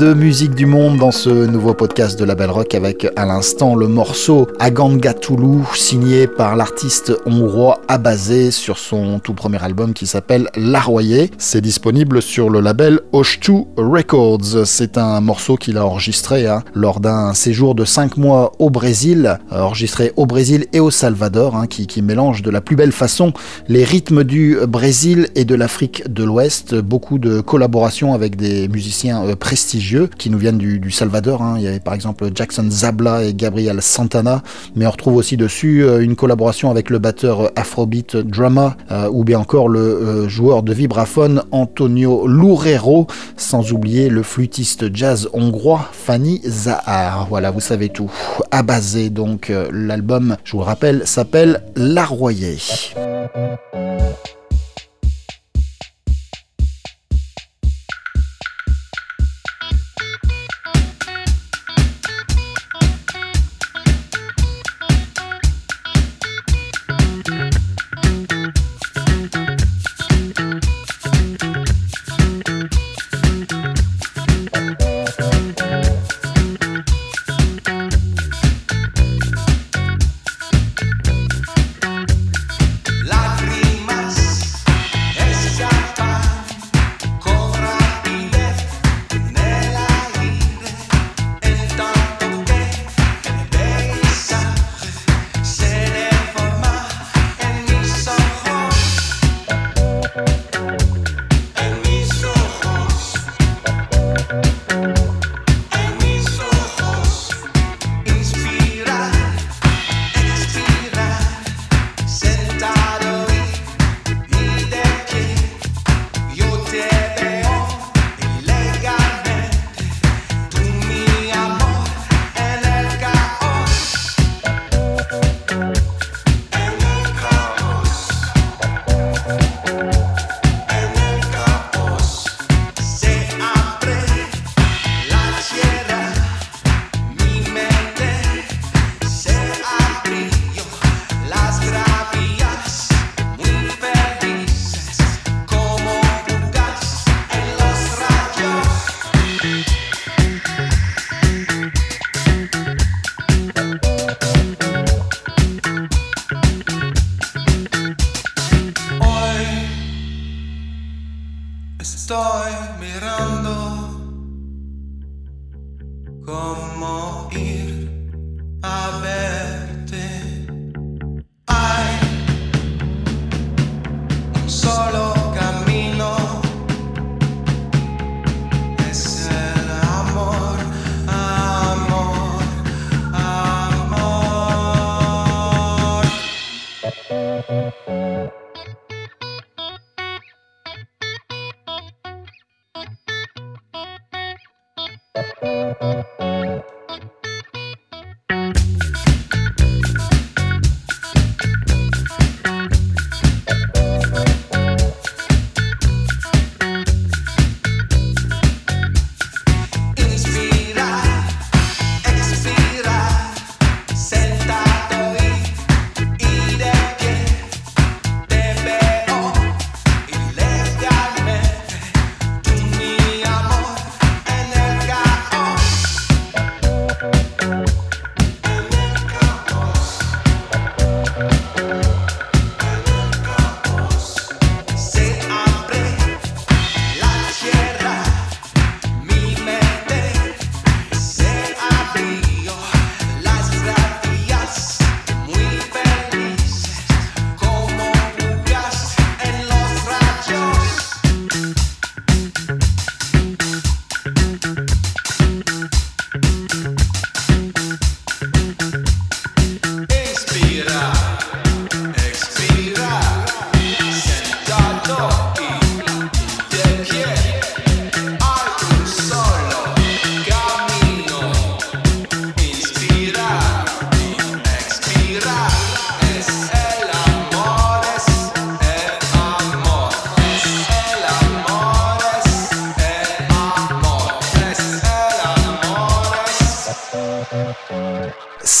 De 0.00 0.14
musique 0.14 0.54
du 0.54 0.64
ce 1.10 1.30
nouveau 1.30 1.74
podcast 1.74 2.18
de 2.18 2.24
la 2.24 2.34
Belle 2.34 2.50
Rock 2.50 2.74
avec 2.74 3.08
à 3.16 3.26
l'instant 3.26 3.74
le 3.74 3.88
morceau 3.88 4.46
Agangatulu 4.60 5.64
signé 5.74 6.26
par 6.28 6.54
l'artiste 6.54 7.12
hongrois 7.26 7.80
Abazé 7.88 8.50
sur 8.50 8.78
son 8.78 9.18
tout 9.18 9.34
premier 9.34 9.62
album 9.62 9.92
qui 9.92 10.06
s'appelle 10.06 10.48
L'Arroyer. 10.56 11.30
C'est 11.38 11.60
disponible 11.60 12.22
sur 12.22 12.48
le 12.48 12.60
label 12.60 13.00
Osh2 13.12 13.66
Records. 13.76 14.66
C'est 14.66 14.98
un 14.98 15.20
morceau 15.20 15.56
qu'il 15.56 15.78
a 15.78 15.86
enregistré 15.86 16.46
hein, 16.46 16.62
lors 16.74 17.00
d'un 17.00 17.34
séjour 17.34 17.74
de 17.74 17.84
5 17.84 18.16
mois 18.16 18.52
au 18.58 18.70
Brésil, 18.70 19.38
euh, 19.52 19.62
enregistré 19.62 20.12
au 20.16 20.26
Brésil 20.26 20.66
et 20.72 20.80
au 20.80 20.90
Salvador, 20.90 21.56
hein, 21.56 21.66
qui, 21.66 21.86
qui 21.86 22.02
mélange 22.02 22.42
de 22.42 22.50
la 22.50 22.60
plus 22.60 22.76
belle 22.76 22.92
façon 22.92 23.32
les 23.68 23.84
rythmes 23.84 24.22
du 24.22 24.58
Brésil 24.68 25.28
et 25.34 25.44
de 25.44 25.54
l'Afrique 25.54 26.04
de 26.12 26.22
l'Ouest. 26.22 26.74
Beaucoup 26.76 27.18
de 27.18 27.40
collaborations 27.40 28.14
avec 28.14 28.36
des 28.36 28.68
musiciens 28.68 29.24
euh, 29.24 29.34
prestigieux 29.34 30.08
qui 30.18 30.30
nous 30.30 30.38
viennent 30.38 30.58
du, 30.58 30.78
du 30.78 30.90
Salvador. 31.00 31.40
hein. 31.40 31.54
Il 31.56 31.62
y 31.62 31.66
avait 31.66 31.80
par 31.80 31.94
exemple 31.94 32.28
Jackson 32.34 32.66
Zabla 32.68 33.24
et 33.24 33.32
Gabriel 33.32 33.80
Santana, 33.80 34.42
mais 34.76 34.86
on 34.86 34.90
retrouve 34.90 35.16
aussi 35.16 35.38
dessus 35.38 35.82
euh, 35.82 36.02
une 36.02 36.14
collaboration 36.14 36.70
avec 36.70 36.90
le 36.90 36.98
batteur 36.98 37.50
Afrobeat 37.56 38.18
Drama 38.18 38.76
euh, 38.90 39.08
ou 39.10 39.24
bien 39.24 39.38
encore 39.38 39.70
le 39.70 39.80
euh, 39.80 40.28
joueur 40.28 40.62
de 40.62 40.74
vibraphone 40.74 41.42
Antonio 41.52 42.26
Loureiro, 42.26 43.06
sans 43.38 43.72
oublier 43.72 44.10
le 44.10 44.22
flûtiste 44.22 44.94
jazz 44.94 45.26
hongrois 45.32 45.88
Fanny 45.90 46.42
Zahar. 46.46 47.26
Voilà, 47.30 47.50
vous 47.50 47.60
savez 47.60 47.88
tout. 47.88 48.10
Abasé 48.50 49.08
donc, 49.08 49.48
euh, 49.48 49.70
l'album, 49.72 50.36
je 50.44 50.52
vous 50.52 50.58
le 50.58 50.64
rappelle, 50.64 51.06
s'appelle 51.06 51.62
L'Arroyer. 51.76 52.58
Lágrimas 52.96 54.39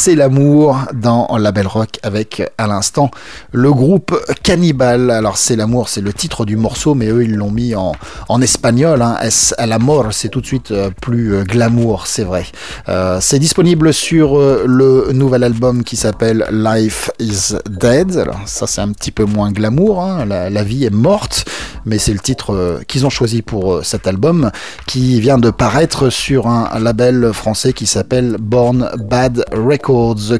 C'est 0.02 0.14
l'amour 0.14 0.78
dans 0.94 1.28
La 1.38 1.52
Belle 1.52 1.66
Rock 1.66 1.98
avec 2.02 2.42
à 2.56 2.66
l'instant 2.66 3.10
le 3.52 3.70
groupe 3.70 4.18
Cannibal. 4.42 5.10
Alors 5.10 5.36
c'est 5.36 5.56
l'amour, 5.56 5.90
c'est 5.90 6.00
le 6.00 6.14
titre 6.14 6.46
du 6.46 6.56
morceau, 6.56 6.94
mais 6.94 7.08
eux 7.08 7.22
ils 7.22 7.36
l'ont 7.36 7.50
mis 7.50 7.74
en, 7.74 7.92
espagnol. 8.40 9.02
Hein. 9.02 9.18
Es 9.22 9.52
a 9.58 9.66
l'amor, 9.66 10.06
c'est 10.12 10.30
tout 10.30 10.40
de 10.40 10.46
suite 10.46 10.70
euh, 10.70 10.88
plus 11.02 11.34
euh, 11.34 11.44
glamour, 11.44 12.06
c'est 12.06 12.24
vrai. 12.24 12.46
Euh, 12.88 13.18
c'est 13.20 13.38
disponible 13.38 13.92
sur 13.92 14.38
le 14.38 15.12
nouvel 15.12 15.44
album 15.44 15.84
qui 15.84 15.96
s'appelle 15.96 16.46
Life 16.50 17.10
is 17.18 17.56
Dead. 17.68 18.16
Alors 18.16 18.40
ça 18.46 18.66
c'est 18.66 18.80
un 18.80 18.92
petit 18.92 19.10
peu 19.10 19.24
moins 19.24 19.52
glamour, 19.52 20.00
hein. 20.00 20.24
la, 20.24 20.64
vie 20.64 20.86
est 20.86 20.94
morte, 20.94 21.44
mais 21.84 21.98
c'est 21.98 22.14
le 22.14 22.20
titre 22.20 22.80
qu'ils 22.88 23.04
ont 23.04 23.10
choisi 23.10 23.42
pour 23.42 23.84
cet 23.84 24.06
album 24.06 24.50
qui 24.86 25.20
vient 25.20 25.36
de 25.36 25.50
paraître 25.50 26.08
sur 26.08 26.46
un 26.46 26.78
label 26.78 27.34
français 27.34 27.74
qui 27.74 27.84
s'appelle 27.84 28.38
Born 28.40 28.92
Bad 28.96 29.44
Records. 29.52 29.89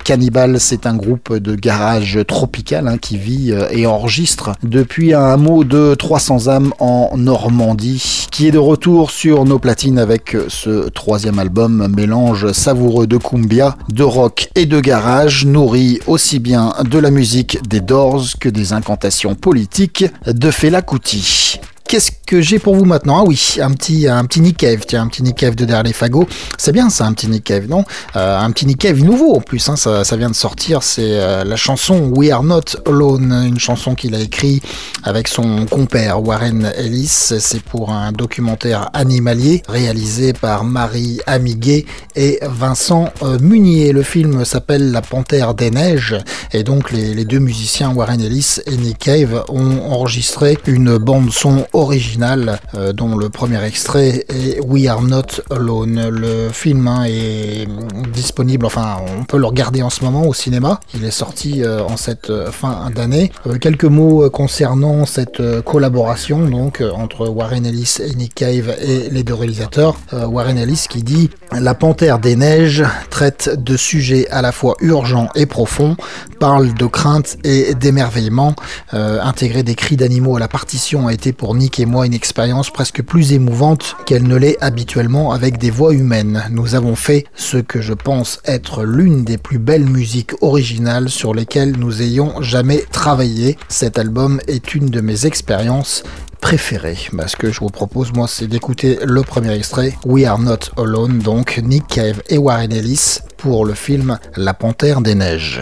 Cannibal, 0.04 0.60
c'est 0.60 0.86
un 0.86 0.94
groupe 0.94 1.36
de 1.36 1.54
garage 1.54 2.18
tropical 2.26 2.88
hein, 2.88 2.98
qui 2.98 3.16
vit 3.16 3.52
euh, 3.52 3.68
et 3.70 3.86
enregistre 3.86 4.52
depuis 4.62 5.14
un 5.14 5.24
hameau 5.24 5.64
de 5.64 5.94
300 5.94 6.48
âmes 6.48 6.72
en 6.78 7.10
Normandie, 7.16 8.26
qui 8.30 8.46
est 8.46 8.50
de 8.50 8.58
retour 8.58 9.10
sur 9.10 9.44
nos 9.44 9.58
platines 9.58 9.98
avec 9.98 10.34
euh, 10.34 10.46
ce 10.48 10.88
troisième 10.88 11.38
album, 11.38 11.92
mélange 11.96 12.52
savoureux 12.52 13.06
de 13.06 13.16
cumbia, 13.16 13.76
de 13.88 14.02
rock 14.02 14.48
et 14.54 14.66
de 14.66 14.80
garage, 14.80 15.46
nourri 15.46 16.00
aussi 16.06 16.38
bien 16.38 16.74
de 16.88 16.98
la 16.98 17.10
musique 17.10 17.58
des 17.68 17.80
Doors 17.80 18.24
que 18.38 18.48
des 18.48 18.72
incantations 18.72 19.34
politiques 19.34 20.04
de 20.26 20.50
Fela 20.50 20.82
Kuti. 20.82 21.60
Qu'est-ce 21.90 22.12
que 22.24 22.40
j'ai 22.40 22.60
pour 22.60 22.76
vous 22.76 22.84
maintenant 22.84 23.18
Ah 23.18 23.24
oui, 23.26 23.56
un 23.60 23.72
petit, 23.72 24.06
un 24.06 24.24
petit 24.24 24.40
Nick 24.40 24.58
Cave, 24.58 24.84
tiens, 24.86 25.02
un 25.02 25.08
petit 25.08 25.24
Nick 25.24 25.34
Cave 25.34 25.56
de 25.56 25.64
derrière 25.64 25.82
les 25.82 25.92
fagots. 25.92 26.28
C'est 26.56 26.70
bien 26.70 26.88
ça, 26.88 27.04
un 27.04 27.12
petit 27.14 27.26
Nick 27.26 27.42
Cave, 27.42 27.66
non 27.68 27.84
Euh, 28.14 28.38
Un 28.38 28.52
petit 28.52 28.64
Nick 28.64 28.78
Cave 28.78 29.02
nouveau 29.02 29.34
en 29.34 29.40
plus, 29.40 29.68
hein, 29.68 29.74
ça, 29.74 30.04
ça 30.04 30.16
vient 30.16 30.30
de 30.30 30.36
sortir. 30.36 30.84
C'est 30.84 31.02
euh, 31.02 31.42
la 31.42 31.56
chanson 31.56 32.12
We 32.14 32.30
Are 32.30 32.44
Not 32.44 32.76
Alone, 32.86 33.32
une 33.44 33.58
chanson 33.58 33.96
qu'il 33.96 34.14
a 34.14 34.20
écrite 34.20 34.62
avec 35.02 35.26
son 35.26 35.66
compère 35.66 36.22
Warren 36.22 36.70
Ellis. 36.76 37.08
C'est 37.08 37.60
pour 37.60 37.90
un 37.90 38.12
documentaire 38.12 38.90
animalier 38.92 39.64
réalisé 39.68 40.32
par 40.32 40.62
Marie 40.62 41.18
Amiguet 41.26 41.86
et 42.14 42.38
Vincent 42.42 43.08
euh, 43.24 43.40
Munier. 43.40 43.90
Le 43.90 44.04
film 44.04 44.44
s'appelle 44.44 44.92
La 44.92 45.02
Panthère 45.02 45.54
des 45.54 45.72
Neiges 45.72 46.16
et 46.52 46.62
donc 46.62 46.92
les, 46.92 47.14
les 47.14 47.24
deux 47.24 47.40
musiciens 47.40 47.90
Warren 47.90 48.20
Ellis 48.20 48.60
et 48.66 48.76
Nick 48.76 48.98
Cave 48.98 49.42
ont 49.48 49.90
enregistré 49.90 50.56
une 50.68 50.96
bande 50.96 51.32
son 51.32 51.66
originale 51.80 52.58
euh, 52.74 52.92
dont 52.92 53.16
le 53.16 53.30
premier 53.30 53.62
extrait 53.64 54.24
est 54.28 54.60
We 54.60 54.86
Are 54.86 55.02
Not 55.02 55.42
Alone. 55.50 56.08
Le 56.10 56.50
film 56.50 56.86
hein, 56.86 57.04
est 57.06 57.66
disponible, 58.12 58.66
enfin 58.66 58.98
on 59.18 59.24
peut 59.24 59.38
le 59.38 59.46
regarder 59.46 59.82
en 59.82 59.90
ce 59.90 60.04
moment 60.04 60.26
au 60.26 60.34
cinéma. 60.34 60.80
Il 60.94 61.04
est 61.04 61.10
sorti 61.10 61.62
euh, 61.62 61.82
en 61.82 61.96
cette 61.96 62.30
euh, 62.30 62.50
fin 62.50 62.90
d'année. 62.94 63.32
Quelques 63.60 63.84
mots 63.84 64.28
concernant 64.30 65.06
cette 65.06 65.42
collaboration 65.62 66.46
donc 66.46 66.82
entre 66.94 67.28
Warren 67.28 67.64
Ellis 67.64 67.96
et 68.00 68.14
Nick 68.14 68.34
Cave 68.34 68.76
et 68.80 69.08
les 69.10 69.22
deux 69.22 69.34
réalisateurs. 69.34 69.96
Warren 70.12 70.58
Ellis 70.58 70.86
qui 70.88 71.02
dit 71.02 71.30
La 71.52 71.74
Panthère 71.74 72.18
des 72.18 72.36
Neiges 72.36 72.84
traite 73.08 73.50
de 73.56 73.76
sujets 73.76 74.28
à 74.28 74.42
la 74.42 74.52
fois 74.52 74.76
urgents 74.80 75.28
et 75.34 75.46
profonds, 75.46 75.96
parle 76.38 76.74
de 76.74 76.86
crainte 76.86 77.38
et 77.44 77.74
d'émerveillement. 77.74 78.54
Intégrer 78.92 79.62
des 79.62 79.74
cris 79.74 79.96
d'animaux 79.96 80.36
à 80.36 80.40
la 80.40 80.48
partition 80.48 81.06
a 81.06 81.12
été 81.12 81.32
pour 81.32 81.54
Nick 81.54 81.69
et 81.78 81.86
moi 81.86 82.06
une 82.06 82.14
expérience 82.14 82.70
presque 82.70 83.02
plus 83.02 83.32
émouvante 83.32 83.96
qu'elle 84.06 84.24
ne 84.24 84.36
l'est 84.36 84.56
habituellement 84.60 85.32
avec 85.32 85.58
des 85.58 85.70
voix 85.70 85.92
humaines. 85.94 86.44
Nous 86.50 86.74
avons 86.74 86.96
fait 86.96 87.26
ce 87.34 87.58
que 87.58 87.80
je 87.80 87.92
pense 87.92 88.40
être 88.44 88.84
l'une 88.84 89.24
des 89.24 89.38
plus 89.38 89.58
belles 89.58 89.86
musiques 89.86 90.32
originales 90.40 91.08
sur 91.10 91.34
lesquelles 91.34 91.76
nous 91.76 92.02
ayons 92.02 92.40
jamais 92.42 92.82
travaillé. 92.90 93.56
Cet 93.68 93.98
album 93.98 94.40
est 94.48 94.74
une 94.74 94.86
de 94.86 95.00
mes 95.00 95.26
expériences 95.26 96.02
préférées. 96.40 96.98
Bah, 97.12 97.28
ce 97.28 97.36
que 97.36 97.52
je 97.52 97.60
vous 97.60 97.68
propose, 97.68 98.12
moi, 98.12 98.26
c'est 98.26 98.46
d'écouter 98.46 98.98
le 99.04 99.22
premier 99.22 99.54
extrait, 99.54 99.94
We 100.04 100.24
Are 100.24 100.38
Not 100.38 100.72
Alone, 100.76 101.18
donc 101.18 101.60
Nick 101.62 101.86
Cave 101.86 102.22
et 102.28 102.38
Warren 102.38 102.72
Ellis 102.72 103.18
pour 103.36 103.64
le 103.64 103.74
film 103.74 104.18
La 104.36 104.54
Panthère 104.54 105.00
des 105.00 105.14
Neiges. 105.14 105.60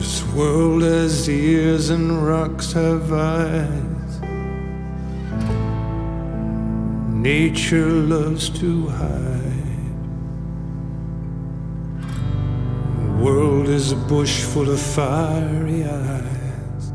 This 0.00 0.24
world 0.32 0.80
has 0.80 1.28
ears 1.28 1.90
and 1.90 2.26
rocks 2.26 2.72
have 2.72 3.12
eyes. 3.12 4.20
Nature 7.12 7.90
loves 7.90 8.48
to 8.60 8.88
hide. 8.88 9.98
The 12.96 13.22
world 13.22 13.68
is 13.68 13.92
a 13.92 13.96
bush 13.96 14.40
full 14.40 14.70
of 14.70 14.80
fiery 14.80 15.84
eyes. 15.84 16.92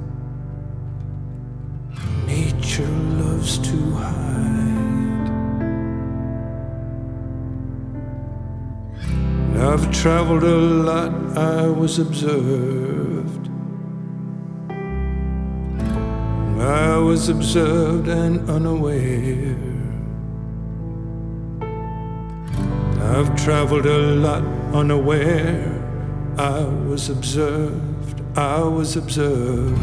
Nature 2.26 2.88
loves 3.22 3.60
to 3.60 3.92
hide. 3.92 4.85
I've 9.58 9.90
traveled 9.92 10.44
a 10.44 10.56
lot, 10.56 11.38
I 11.38 11.68
was 11.68 11.98
observed. 11.98 13.50
I 16.60 16.98
was 16.98 17.30
observed 17.30 18.10
and 18.10 18.50
unaware. 18.50 19.56
I've 23.02 23.34
traveled 23.42 23.86
a 23.86 24.16
lot 24.16 24.44
unaware. 24.74 25.72
I 26.38 26.66
was 26.90 27.10
observed, 27.10 28.22
I 28.38 28.60
was 28.62 28.98
observed. 28.98 29.80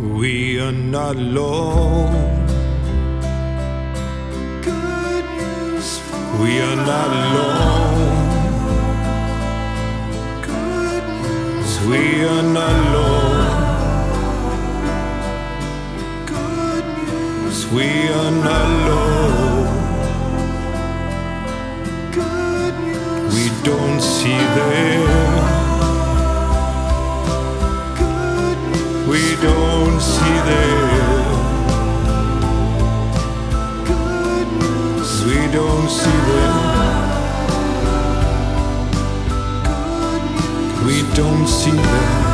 We 0.00 0.58
are 0.58 0.72
not 0.72 1.16
alone. 1.16 2.57
We 6.38 6.60
are 6.60 6.76
not 6.76 7.10
alone. 7.24 8.28
We 11.88 12.24
are 12.24 12.42
not 12.42 12.72
alone. 12.86 13.68
We 17.72 17.88
are 18.08 18.30
not 18.30 18.66
alone. 18.76 19.68
We 23.34 23.44
don't 23.62 24.00
see 24.00 24.40
them. 24.56 25.02
We 29.08 29.22
don't 29.42 30.00
see 30.00 30.36
them. 30.48 30.77
We 35.88 35.94
don't 35.94 36.00
see 36.00 36.10
them. 36.10 36.46
We 40.84 41.14
don't 41.14 41.46
see 41.48 41.70
them. 41.70 42.27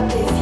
up 0.00 0.12
if 0.12 0.39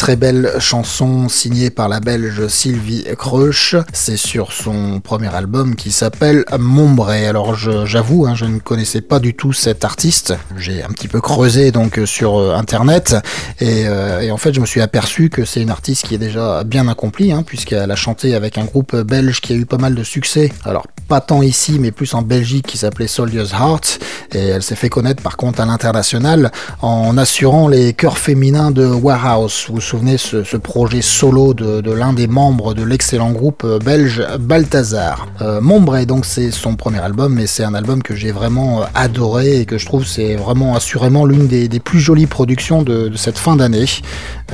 très 0.00 0.16
belle 0.16 0.52
chanson 0.60 1.28
signée 1.28 1.68
par 1.68 1.90
la 1.90 2.00
belge 2.00 2.48
Sylvie 2.48 3.04
Kreusch. 3.18 3.76
C'est 3.92 4.16
sur 4.16 4.50
son 4.50 4.98
premier 4.98 5.28
album 5.28 5.76
qui 5.76 5.92
s'appelle 5.92 6.46
Mombré. 6.58 7.26
Alors 7.26 7.54
j'avoue, 7.54 8.24
hein, 8.26 8.34
je 8.34 8.46
ne 8.46 8.60
connaissais 8.60 9.02
pas 9.02 9.18
du 9.18 9.34
tout 9.34 9.52
cet 9.52 9.84
artiste. 9.84 10.32
J'ai 10.56 10.82
un 10.82 10.88
petit 10.88 11.06
peu 11.06 11.20
creusé 11.20 11.70
donc 11.70 12.00
sur 12.06 12.38
euh, 12.38 12.54
internet 12.54 13.14
et, 13.60 13.88
euh, 13.88 14.20
et 14.20 14.30
en 14.30 14.38
fait 14.38 14.54
je 14.54 14.60
me 14.62 14.66
suis 14.66 14.80
aperçu 14.80 15.28
que 15.28 15.44
c'est 15.44 15.60
une 15.60 15.68
artiste 15.68 16.06
qui 16.06 16.14
est 16.14 16.18
déjà 16.18 16.64
bien 16.64 16.88
accomplie 16.88 17.30
hein, 17.30 17.42
puisqu'elle 17.42 17.90
a 17.90 17.96
chanté 17.96 18.34
avec 18.34 18.56
un 18.56 18.64
groupe 18.64 18.96
belge 18.96 19.42
qui 19.42 19.52
a 19.52 19.56
eu 19.56 19.66
pas 19.66 19.76
mal 19.76 19.94
de 19.94 20.02
succès. 20.02 20.50
Alors 20.64 20.86
pas 21.10 21.20
tant 21.20 21.42
ici 21.42 21.78
mais 21.80 21.90
plus 21.90 22.14
en 22.14 22.22
Belgique 22.22 22.68
qui 22.68 22.78
s'appelait 22.78 23.08
Soldier's 23.08 23.50
Heart 23.52 23.98
et 24.32 24.38
elle 24.38 24.62
s'est 24.62 24.76
fait 24.76 24.88
connaître 24.88 25.20
par 25.24 25.36
contre 25.36 25.60
à 25.60 25.66
l'international 25.66 26.52
en 26.82 27.18
assurant 27.18 27.66
les 27.66 27.94
chœurs 27.94 28.16
féminins 28.16 28.70
de 28.70 28.86
Warehouse. 28.86 29.64
Vous 29.66 29.74
vous 29.74 29.80
souvenez 29.80 30.18
ce, 30.18 30.56
projet 30.56 31.02
solo 31.02 31.52
de, 31.52 31.90
l'un 31.90 32.12
des 32.12 32.28
membres 32.28 32.74
de 32.74 32.84
l'excellent 32.84 33.32
groupe 33.32 33.64
euh, 33.64 33.80
belge 33.80 34.24
Balthazar. 34.38 35.26
Euh, 35.42 35.60
Mombré 35.60 36.06
donc 36.06 36.24
c'est 36.24 36.52
son 36.52 36.76
premier 36.76 37.00
album 37.00 37.34
mais 37.34 37.48
c'est 37.48 37.64
un 37.64 37.74
album 37.74 38.04
que 38.04 38.14
j'ai 38.14 38.30
vraiment 38.30 38.82
euh, 38.82 38.84
adoré 38.94 39.62
et 39.62 39.64
que 39.64 39.78
je 39.78 39.86
trouve 39.86 40.06
c'est 40.06 40.36
vraiment 40.36 40.76
assurément 40.76 41.24
l'une 41.24 41.48
des, 41.48 41.68
plus 41.80 41.98
jolies 41.98 42.28
productions 42.28 42.82
de, 42.84 43.10
cette 43.16 43.38
fin 43.38 43.56
d'année. 43.56 43.86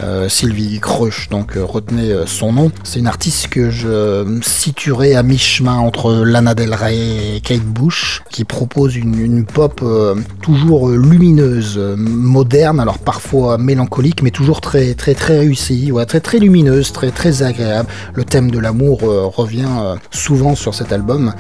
Euh, 0.03 0.31
Sylvie 0.31 0.81
Kreusch 0.81 1.29
donc 1.29 1.53
retenez 1.57 2.15
son 2.25 2.55
nom. 2.55 2.73
C'est 2.83 3.01
une 3.01 3.09
artiste 3.09 3.49
que 3.49 3.69
je 3.69 4.41
situerai 4.43 5.17
à 5.17 5.23
mi-chemin 5.23 5.77
entre 5.77 6.25
Lana 6.47 6.55
Del 6.55 6.77
et 6.93 7.41
Kate 7.41 7.63
Bush 7.63 8.23
qui 8.31 8.45
propose 8.45 8.97
une, 8.97 9.45
pop 9.45 9.81
euh, 9.83 10.15
toujours 10.43 10.91
lumineuse, 10.91 11.75
euh, 11.77 11.97
moderne, 11.97 12.79
alors 12.79 12.99
parfois 12.99 13.59
mélancolique, 13.59 14.23
mais 14.23 14.31
toujours 14.31 14.61
très 14.61 14.95
très 14.95 15.15
très 15.15 15.39
réussie, 15.39 15.91
ouais, 15.91 16.07
très 16.07 16.21
très 16.21 16.39
lumineuse, 16.39 16.93
très 16.93 17.11
très 17.11 17.43
agréable. 17.43 17.89
Le 18.15 18.25
thème 18.25 18.51
de 18.51 18.59
l'amour 18.59 19.01
euh, 19.03 19.25
revient 19.25 19.97
souvent 20.11 20.55
sur 20.55 20.75
cet 20.75 20.93
album, 20.93 21.33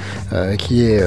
qui 0.58 0.82
est 0.82 1.02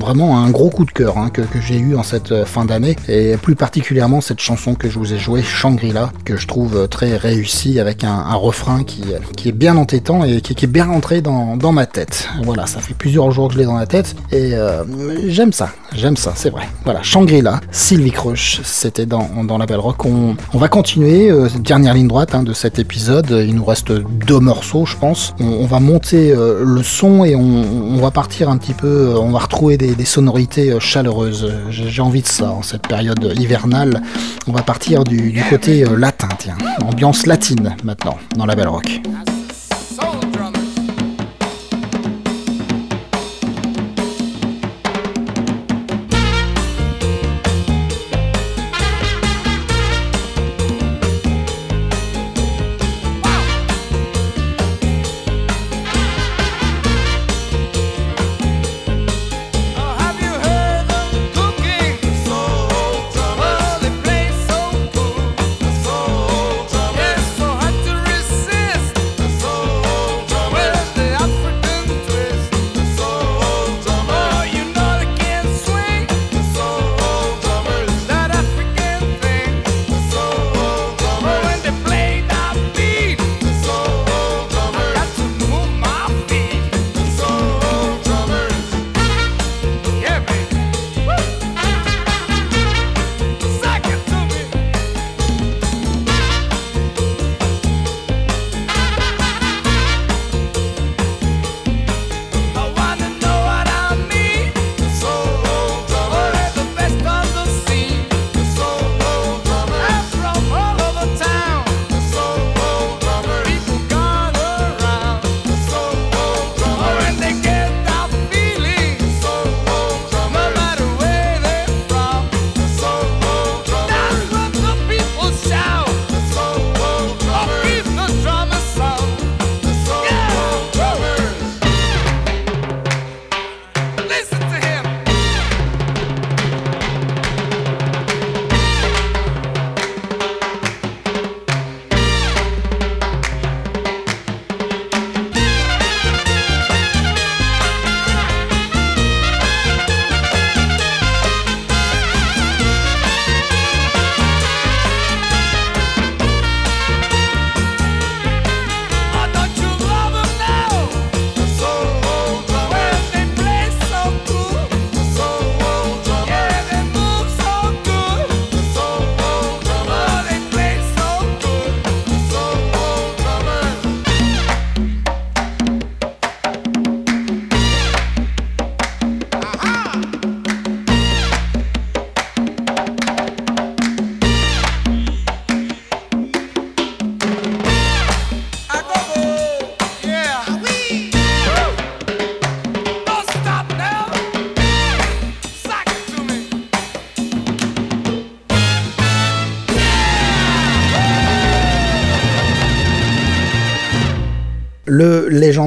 vraiment 0.00 0.38
un 0.38 0.50
gros 0.50 0.70
coup 0.70 0.84
de 0.84 0.90
cœur 0.90 1.18
hein, 1.18 1.30
que, 1.30 1.42
j'ai 1.60 1.78
eu 1.78 1.96
en 1.96 2.02
cette 2.02 2.44
fin 2.44 2.64
d'année, 2.64 2.96
et 3.08 3.36
plus 3.36 3.54
particulièrement 3.54 4.20
cette 4.20 4.40
chanson 4.40 4.74
que 4.74 4.88
je 4.88 4.98
vous 4.98 5.12
ai 5.12 5.18
jouée, 5.18 5.42
Shangri-La, 5.42 6.12
que 6.24 6.36
je 6.36 6.46
trouve 6.46 6.88
très 6.88 7.16
réussie 7.16 7.80
avec 7.80 8.04
un, 8.04 8.34
refrain 8.34 8.84
qui, 8.84 9.02
qui 9.36 9.48
est 9.48 9.52
bien 9.52 9.76
entêtant 9.76 10.24
et 10.24 10.40
qui, 10.40 10.52
est 10.64 10.68
bien 10.68 10.86
rentré 10.86 11.20
dans, 11.20 11.56
dans 11.56 11.72
ma 11.72 11.86
tête. 11.86 12.28
Voilà, 12.42 12.66
ça 12.66 12.80
fait 12.80 12.94
plusieurs 13.10 13.32
jours 13.32 13.48
que 13.48 13.54
je 13.54 13.58
l'ai 13.58 13.64
dans 13.64 13.76
la 13.76 13.88
tête, 13.88 14.14
et 14.30 14.54
euh, 14.54 14.84
j'aime 15.26 15.52
ça, 15.52 15.70
j'aime 15.92 16.16
ça, 16.16 16.32
c'est 16.36 16.50
vrai. 16.50 16.68
Voilà, 16.84 17.02
Shangri-La, 17.02 17.58
Sylvie 17.72 18.12
Crush, 18.12 18.60
c'était 18.62 19.04
dans, 19.04 19.28
dans 19.42 19.58
la 19.58 19.66
Belle 19.66 19.80
Rock. 19.80 20.04
On, 20.06 20.36
va 20.54 20.68
continuer, 20.68 21.28
euh, 21.28 21.48
dernière 21.58 21.94
ligne 21.94 22.06
droite 22.06 22.36
hein, 22.36 22.44
de 22.44 22.52
cet 22.52 22.78
épisode. 22.78 23.30
Il 23.30 23.56
nous 23.56 23.64
reste 23.64 23.90
deux 23.90 24.38
morceaux, 24.38 24.86
je 24.86 24.96
pense. 24.96 25.34
On, 25.40 25.66
va 25.66 25.80
monter 25.80 26.30
euh, 26.30 26.62
le 26.64 26.84
son 26.84 27.24
et 27.24 27.34
on, 27.34 27.96
va 27.96 28.12
partir 28.12 28.48
un 28.48 28.58
petit 28.58 28.74
peu, 28.74 29.16
on 29.18 29.32
va 29.32 29.40
retrouver 29.40 29.76
des, 29.76 30.04
sonorités 30.04 30.78
chaleureuses. 30.78 31.52
J'ai 31.70 32.02
envie 32.02 32.22
de 32.22 32.28
ça 32.28 32.52
en 32.52 32.62
cette 32.62 32.86
période 32.86 33.34
hivernale. 33.36 34.02
On 34.46 34.52
va 34.52 34.62
partir 34.62 35.02
du, 35.02 35.32
du 35.32 35.42
côté 35.50 35.84
latin, 35.98 36.28
tiens. 36.38 36.56
Ambiance 36.84 37.26
latine 37.26 37.74
maintenant, 37.82 38.18
dans 38.36 38.46
la 38.46 38.54
Belle 38.54 38.68
Rock. 38.68 39.00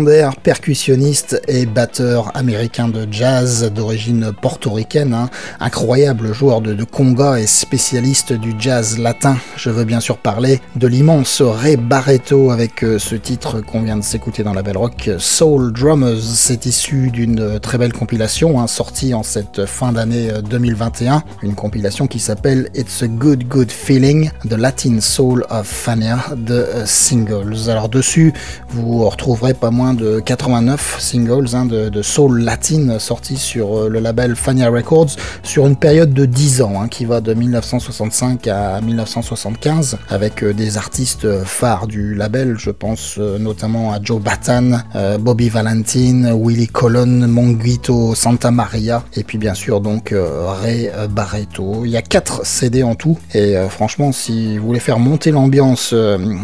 Légendaire 0.04 0.36
percussionniste 0.36 1.42
et 1.48 1.66
batteur 1.66 2.36
américain 2.36 2.88
de 2.88 3.08
jazz 3.10 3.72
d'origine 3.74 4.32
portoricaine, 4.34 5.14
hein, 5.14 5.30
incroyable 5.60 6.34
joueur 6.34 6.62
de, 6.62 6.84
conga 6.84 7.40
et 7.40 7.48
spécialiste 7.48 8.34
du 8.34 8.54
jazz 8.60 8.98
latin. 8.98 9.38
Je 9.56 9.70
veux 9.70 9.86
bien 9.86 10.00
sûr 10.00 10.18
parler 10.18 10.60
de 10.76 10.88
l'immense 10.88 11.42
Ray 11.42 11.78
Barretto 11.78 12.52
avec 12.52 12.84
euh, 12.84 13.00
ce 13.00 13.16
titre 13.16 13.62
qu'on 13.62 13.82
vient 13.82 13.98
de 13.98 14.04
s'écouter 14.04 14.44
dans 14.44 14.54
la 14.54 14.62
belle 14.62 14.78
rock, 14.78 15.10
Soul 15.20 15.72
Drummers. 15.72 16.22
C'est 16.22 16.66
issu 16.66 17.10
d'une 17.10 17.40
euh, 17.40 17.60
très 17.60 17.78
belle 17.78 17.94
compilation 17.94 18.60
hein, 18.60 18.68
sortie 18.68 19.14
en 19.14 19.24
cette 19.24 19.66
fin 19.66 19.94
d'année 19.94 20.32
euh, 20.32 20.42
2021, 20.42 21.24
une 21.44 21.56
compilation 21.56 22.08
qui 22.08 22.20
s'appelle 22.20 22.70
It's 22.76 23.04
a 23.04 23.08
Good 23.08 23.48
Good 23.48 23.72
Feeling, 23.72 24.32
The 24.50 24.54
Latin 24.54 25.00
Soul 25.00 25.46
of 25.50 25.68
Fania 25.68 26.20
de 26.36 26.54
euh, 26.54 26.86
Singles. 26.86 27.70
Alors 27.70 27.90
dessus, 27.90 28.34
vous 28.70 29.08
retrouverez 29.08 29.54
pas 29.54 29.72
moins 29.72 29.93
de 29.94 30.20
89 30.20 30.98
singles 31.00 31.46
de, 31.68 32.02
soul 32.02 32.42
latine 32.42 33.00
sortis 33.00 33.38
sur 33.38 33.78
euh, 33.78 33.90
le 33.90 34.00
label 34.00 34.36
Fania 34.36 34.70
Records 34.70 35.12
sur 35.44 35.68
une 35.68 35.76
période 35.76 36.14
de 36.14 36.26
10 36.26 36.62
ans 36.62 36.82
hein, 36.82 36.88
qui 36.88 37.06
va 37.06 37.22
de 37.22 37.34
1965 37.34 38.48
à 38.48 38.82
1975 38.82 39.98
avec 40.10 40.44
euh, 40.44 40.54
des 40.54 40.78
artistes 40.78 41.26
euh, 41.26 41.44
phares 41.46 41.88
du 41.88 42.16
label, 42.16 42.56
je 42.58 42.72
pense 42.72 43.18
notamment 43.18 43.92
à 43.94 44.00
Joe 44.02 44.22
Batan, 44.22 44.80
Bobby 45.20 45.50
Valentine, 45.50 46.32
Willie 46.34 46.68
Colon, 46.68 47.28
Monguito 47.28 48.16
Santa 48.16 48.52
Maria 48.52 49.04
et 49.16 49.24
puis 49.24 49.38
bien 49.38 49.54
sûr 49.54 49.82
donc 49.82 50.14
Ray 50.14 50.92
Barreto. 51.10 51.84
Il 51.86 51.92
y 51.92 51.98
a 51.98 52.02
4 52.02 52.46
CD 52.46 52.84
en 52.84 52.96
tout 52.96 53.18
et 53.34 53.56
franchement 53.70 54.12
si 54.12 54.58
vous 54.58 54.68
voulez 54.68 54.80
faire 54.80 55.00
monter 55.00 55.32
l'ambiance 55.32 55.94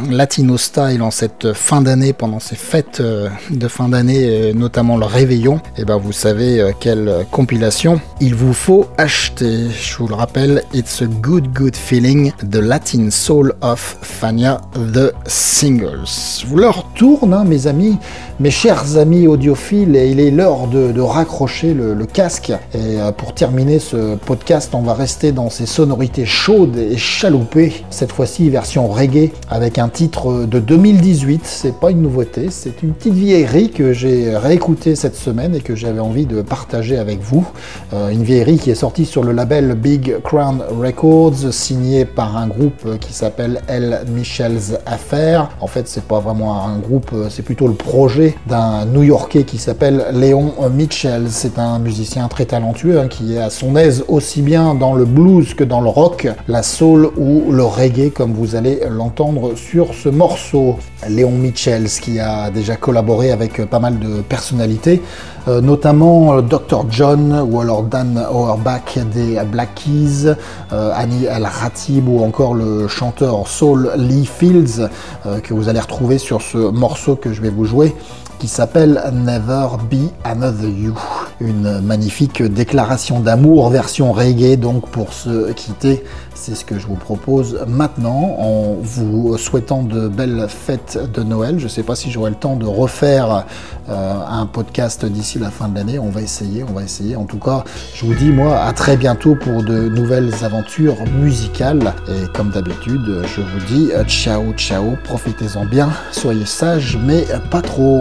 latino 0.09 0.57
style 0.57 1.01
en 1.01 1.11
cette 1.11 1.53
fin 1.53 1.81
d'année 1.81 2.13
pendant 2.13 2.39
ces 2.39 2.55
fêtes 2.55 3.01
de 3.51 3.67
fin 3.67 3.89
d'année 3.89 4.25
euh, 4.27 4.53
notamment 4.53 4.97
le 4.97 5.05
réveillon, 5.05 5.59
et 5.77 5.85
ben 5.85 5.97
vous 5.97 6.11
savez 6.11 6.59
euh, 6.59 6.71
quelle 6.79 7.25
compilation 7.31 7.99
il 8.21 8.35
vous 8.35 8.53
faut 8.53 8.87
acheter. 8.97 9.67
Je 9.69 9.97
vous 9.97 10.07
le 10.07 10.15
rappelle, 10.15 10.63
It's 10.73 11.01
a 11.01 11.05
Good 11.05 11.53
Good 11.53 11.75
Feeling, 11.75 12.31
The 12.49 12.57
Latin 12.57 13.09
Soul 13.11 13.53
of 13.61 13.97
Fania 14.01 14.61
The 14.75 15.13
Singles. 15.25 16.43
Vous 16.45 16.57
leur 16.57 16.85
tourne, 16.95 17.33
hein, 17.33 17.43
mes 17.45 17.67
amis, 17.67 17.97
mes 18.39 18.51
chers 18.51 18.97
amis 18.97 19.27
audiophiles, 19.27 19.95
et 19.95 20.09
il 20.09 20.19
est 20.19 20.31
l'heure 20.31 20.67
de, 20.67 20.91
de 20.91 21.01
raccrocher 21.01 21.73
le, 21.73 21.93
le 21.93 22.05
casque. 22.05 22.51
Et 22.73 22.99
euh, 22.99 23.11
pour 23.11 23.33
terminer 23.33 23.79
ce 23.79 24.15
podcast, 24.15 24.71
on 24.73 24.81
va 24.81 24.93
rester 24.93 25.31
dans 25.31 25.49
ces 25.49 25.65
sonorités 25.65 26.25
chaudes 26.25 26.77
et 26.77 26.97
chaloupées, 26.97 27.83
cette 27.89 28.11
fois-ci 28.11 28.49
version 28.49 28.87
reggae, 28.87 29.31
avec 29.49 29.77
un 29.77 29.89
titre 29.89 30.45
de 30.45 30.59
2018. 30.59 31.41
C'est 31.43 31.79
pas 31.79 31.91
une 31.91 32.01
nouveauté, 32.01 32.47
c'est 32.49 32.83
une 32.83 32.93
petite 32.93 33.13
vieillerie 33.19 33.69
que 33.69 33.91
j'ai 33.93 34.35
réécoutée 34.35 34.95
cette 34.95 35.15
semaine 35.15 35.53
et 35.53 35.59
que 35.59 35.75
j'avais 35.75 35.99
envie 35.99 36.25
de 36.25 36.41
partager 36.41 36.97
avec 36.97 37.19
vous. 37.21 37.45
Euh, 37.93 38.09
une 38.09 38.23
vieillerie 38.23 38.57
qui 38.57 38.71
est 38.71 38.75
sortie 38.75 39.05
sur 39.05 39.23
le 39.23 39.33
label 39.33 39.75
Big 39.75 40.21
Crown 40.23 40.63
Records, 40.79 41.51
signée 41.51 42.05
par 42.05 42.37
un 42.37 42.47
groupe 42.47 42.97
qui 42.99 43.13
s'appelle 43.13 43.61
L. 43.67 44.05
Michel's 44.07 44.73
Affair. 44.85 45.49
En 45.59 45.67
fait, 45.67 45.87
c'est 45.87 46.05
pas 46.05 46.19
vraiment 46.19 46.65
un 46.65 46.77
groupe, 46.79 47.11
c'est 47.29 47.43
plutôt 47.43 47.67
le 47.67 47.73
projet 47.73 48.35
d'un 48.47 48.85
New-Yorkais 48.85 49.43
qui 49.43 49.57
s'appelle 49.57 50.05
Léon 50.13 50.53
Mitchell. 50.73 51.25
C'est 51.29 51.59
un 51.59 51.79
musicien 51.79 52.27
très 52.29 52.45
talentueux 52.45 52.99
hein, 52.99 53.07
qui 53.09 53.35
est 53.35 53.41
à 53.41 53.49
son 53.49 53.75
aise 53.75 54.05
aussi 54.07 54.41
bien 54.41 54.75
dans 54.75 54.93
le 54.93 55.05
blues 55.05 55.53
que 55.53 55.65
dans 55.65 55.81
le 55.81 55.89
rock, 55.89 56.27
la 56.47 56.63
soul 56.63 57.09
ou 57.17 57.51
le 57.51 57.63
reggae, 57.63 58.11
comme 58.11 58.33
vous 58.33 58.55
allez 58.55 58.79
l'entendre 58.89 59.55
sur 59.55 59.93
ce 59.93 60.07
morceau. 60.09 60.77
Léon 61.07 61.31
Mitchell, 61.31 61.87
qui 62.01 62.19
a 62.19 62.49
déjà 62.49 62.75
collaboré 62.75 63.08
avec 63.09 63.65
pas 63.65 63.79
mal 63.79 63.97
de 63.97 64.21
personnalités, 64.21 65.01
euh, 65.47 65.61
notamment 65.61 66.35
euh, 66.35 66.41
Dr. 66.41 66.85
John 66.91 67.43
ou 67.49 67.59
alors 67.59 67.83
Dan 67.83 68.23
Auerbach 68.31 68.99
des 69.13 69.41
Black 69.51 69.75
Keys, 69.75 70.27
euh, 70.71 70.91
Annie 70.95 71.25
El 71.25 71.45
Ratib 71.45 72.07
ou 72.07 72.23
encore 72.23 72.53
le 72.53 72.87
chanteur 72.87 73.47
Soul 73.47 73.91
Lee 73.97 74.25
Fields 74.25 74.87
euh, 75.25 75.39
que 75.39 75.55
vous 75.55 75.69
allez 75.69 75.79
retrouver 75.79 76.19
sur 76.19 76.41
ce 76.41 76.57
morceau 76.57 77.15
que 77.15 77.33
je 77.33 77.41
vais 77.41 77.49
vous 77.49 77.65
jouer 77.65 77.95
qui 78.37 78.47
s'appelle 78.47 79.01
Never 79.11 79.67
Be 79.91 80.11
Another 80.23 80.69
You. 80.69 80.95
Une 81.41 81.81
magnifique 81.81 82.41
déclaration 82.41 83.19
d'amour 83.19 83.69
version 83.69 84.13
reggae 84.13 84.55
donc 84.55 84.87
pour 84.89 85.11
se 85.13 85.51
quitter. 85.51 86.03
C'est 86.41 86.55
ce 86.55 86.63
que 86.63 86.79
je 86.79 86.87
vous 86.87 86.95
propose 86.95 87.59
maintenant 87.67 88.37
en 88.39 88.77
vous 88.81 89.37
souhaitant 89.37 89.83
de 89.83 90.07
belles 90.07 90.45
fêtes 90.47 90.97
de 91.13 91.21
Noël. 91.21 91.59
Je 91.59 91.65
ne 91.65 91.69
sais 91.69 91.83
pas 91.83 91.95
si 91.95 92.11
j'aurai 92.11 92.29
le 92.29 92.37
temps 92.37 92.55
de 92.55 92.65
refaire 92.65 93.45
euh, 93.89 94.13
un 94.25 94.45
podcast 94.45 95.05
d'ici 95.05 95.37
la 95.37 95.51
fin 95.51 95.67
de 95.67 95.75
l'année. 95.75 95.99
On 95.99 96.09
va 96.09 96.21
essayer, 96.21 96.63
on 96.63 96.71
va 96.71 96.83
essayer. 96.83 97.17
En 97.17 97.25
tout 97.25 97.39
cas, 97.39 97.65
je 97.93 98.05
vous 98.05 98.13
dis 98.13 98.31
moi 98.31 98.57
à 98.57 98.71
très 98.71 98.95
bientôt 98.95 99.35
pour 99.35 99.63
de 99.63 99.89
nouvelles 99.89 100.33
aventures 100.41 101.03
musicales. 101.21 101.93
Et 102.07 102.31
comme 102.33 102.51
d'habitude, 102.51 103.23
je 103.25 103.41
vous 103.41 103.65
dis 103.67 103.91
euh, 103.91 104.05
ciao 104.05 104.53
ciao, 104.53 104.95
profitez-en 105.03 105.65
bien, 105.65 105.89
soyez 106.13 106.45
sages 106.45 106.97
mais 107.05 107.25
pas 107.51 107.61
trop. 107.61 107.99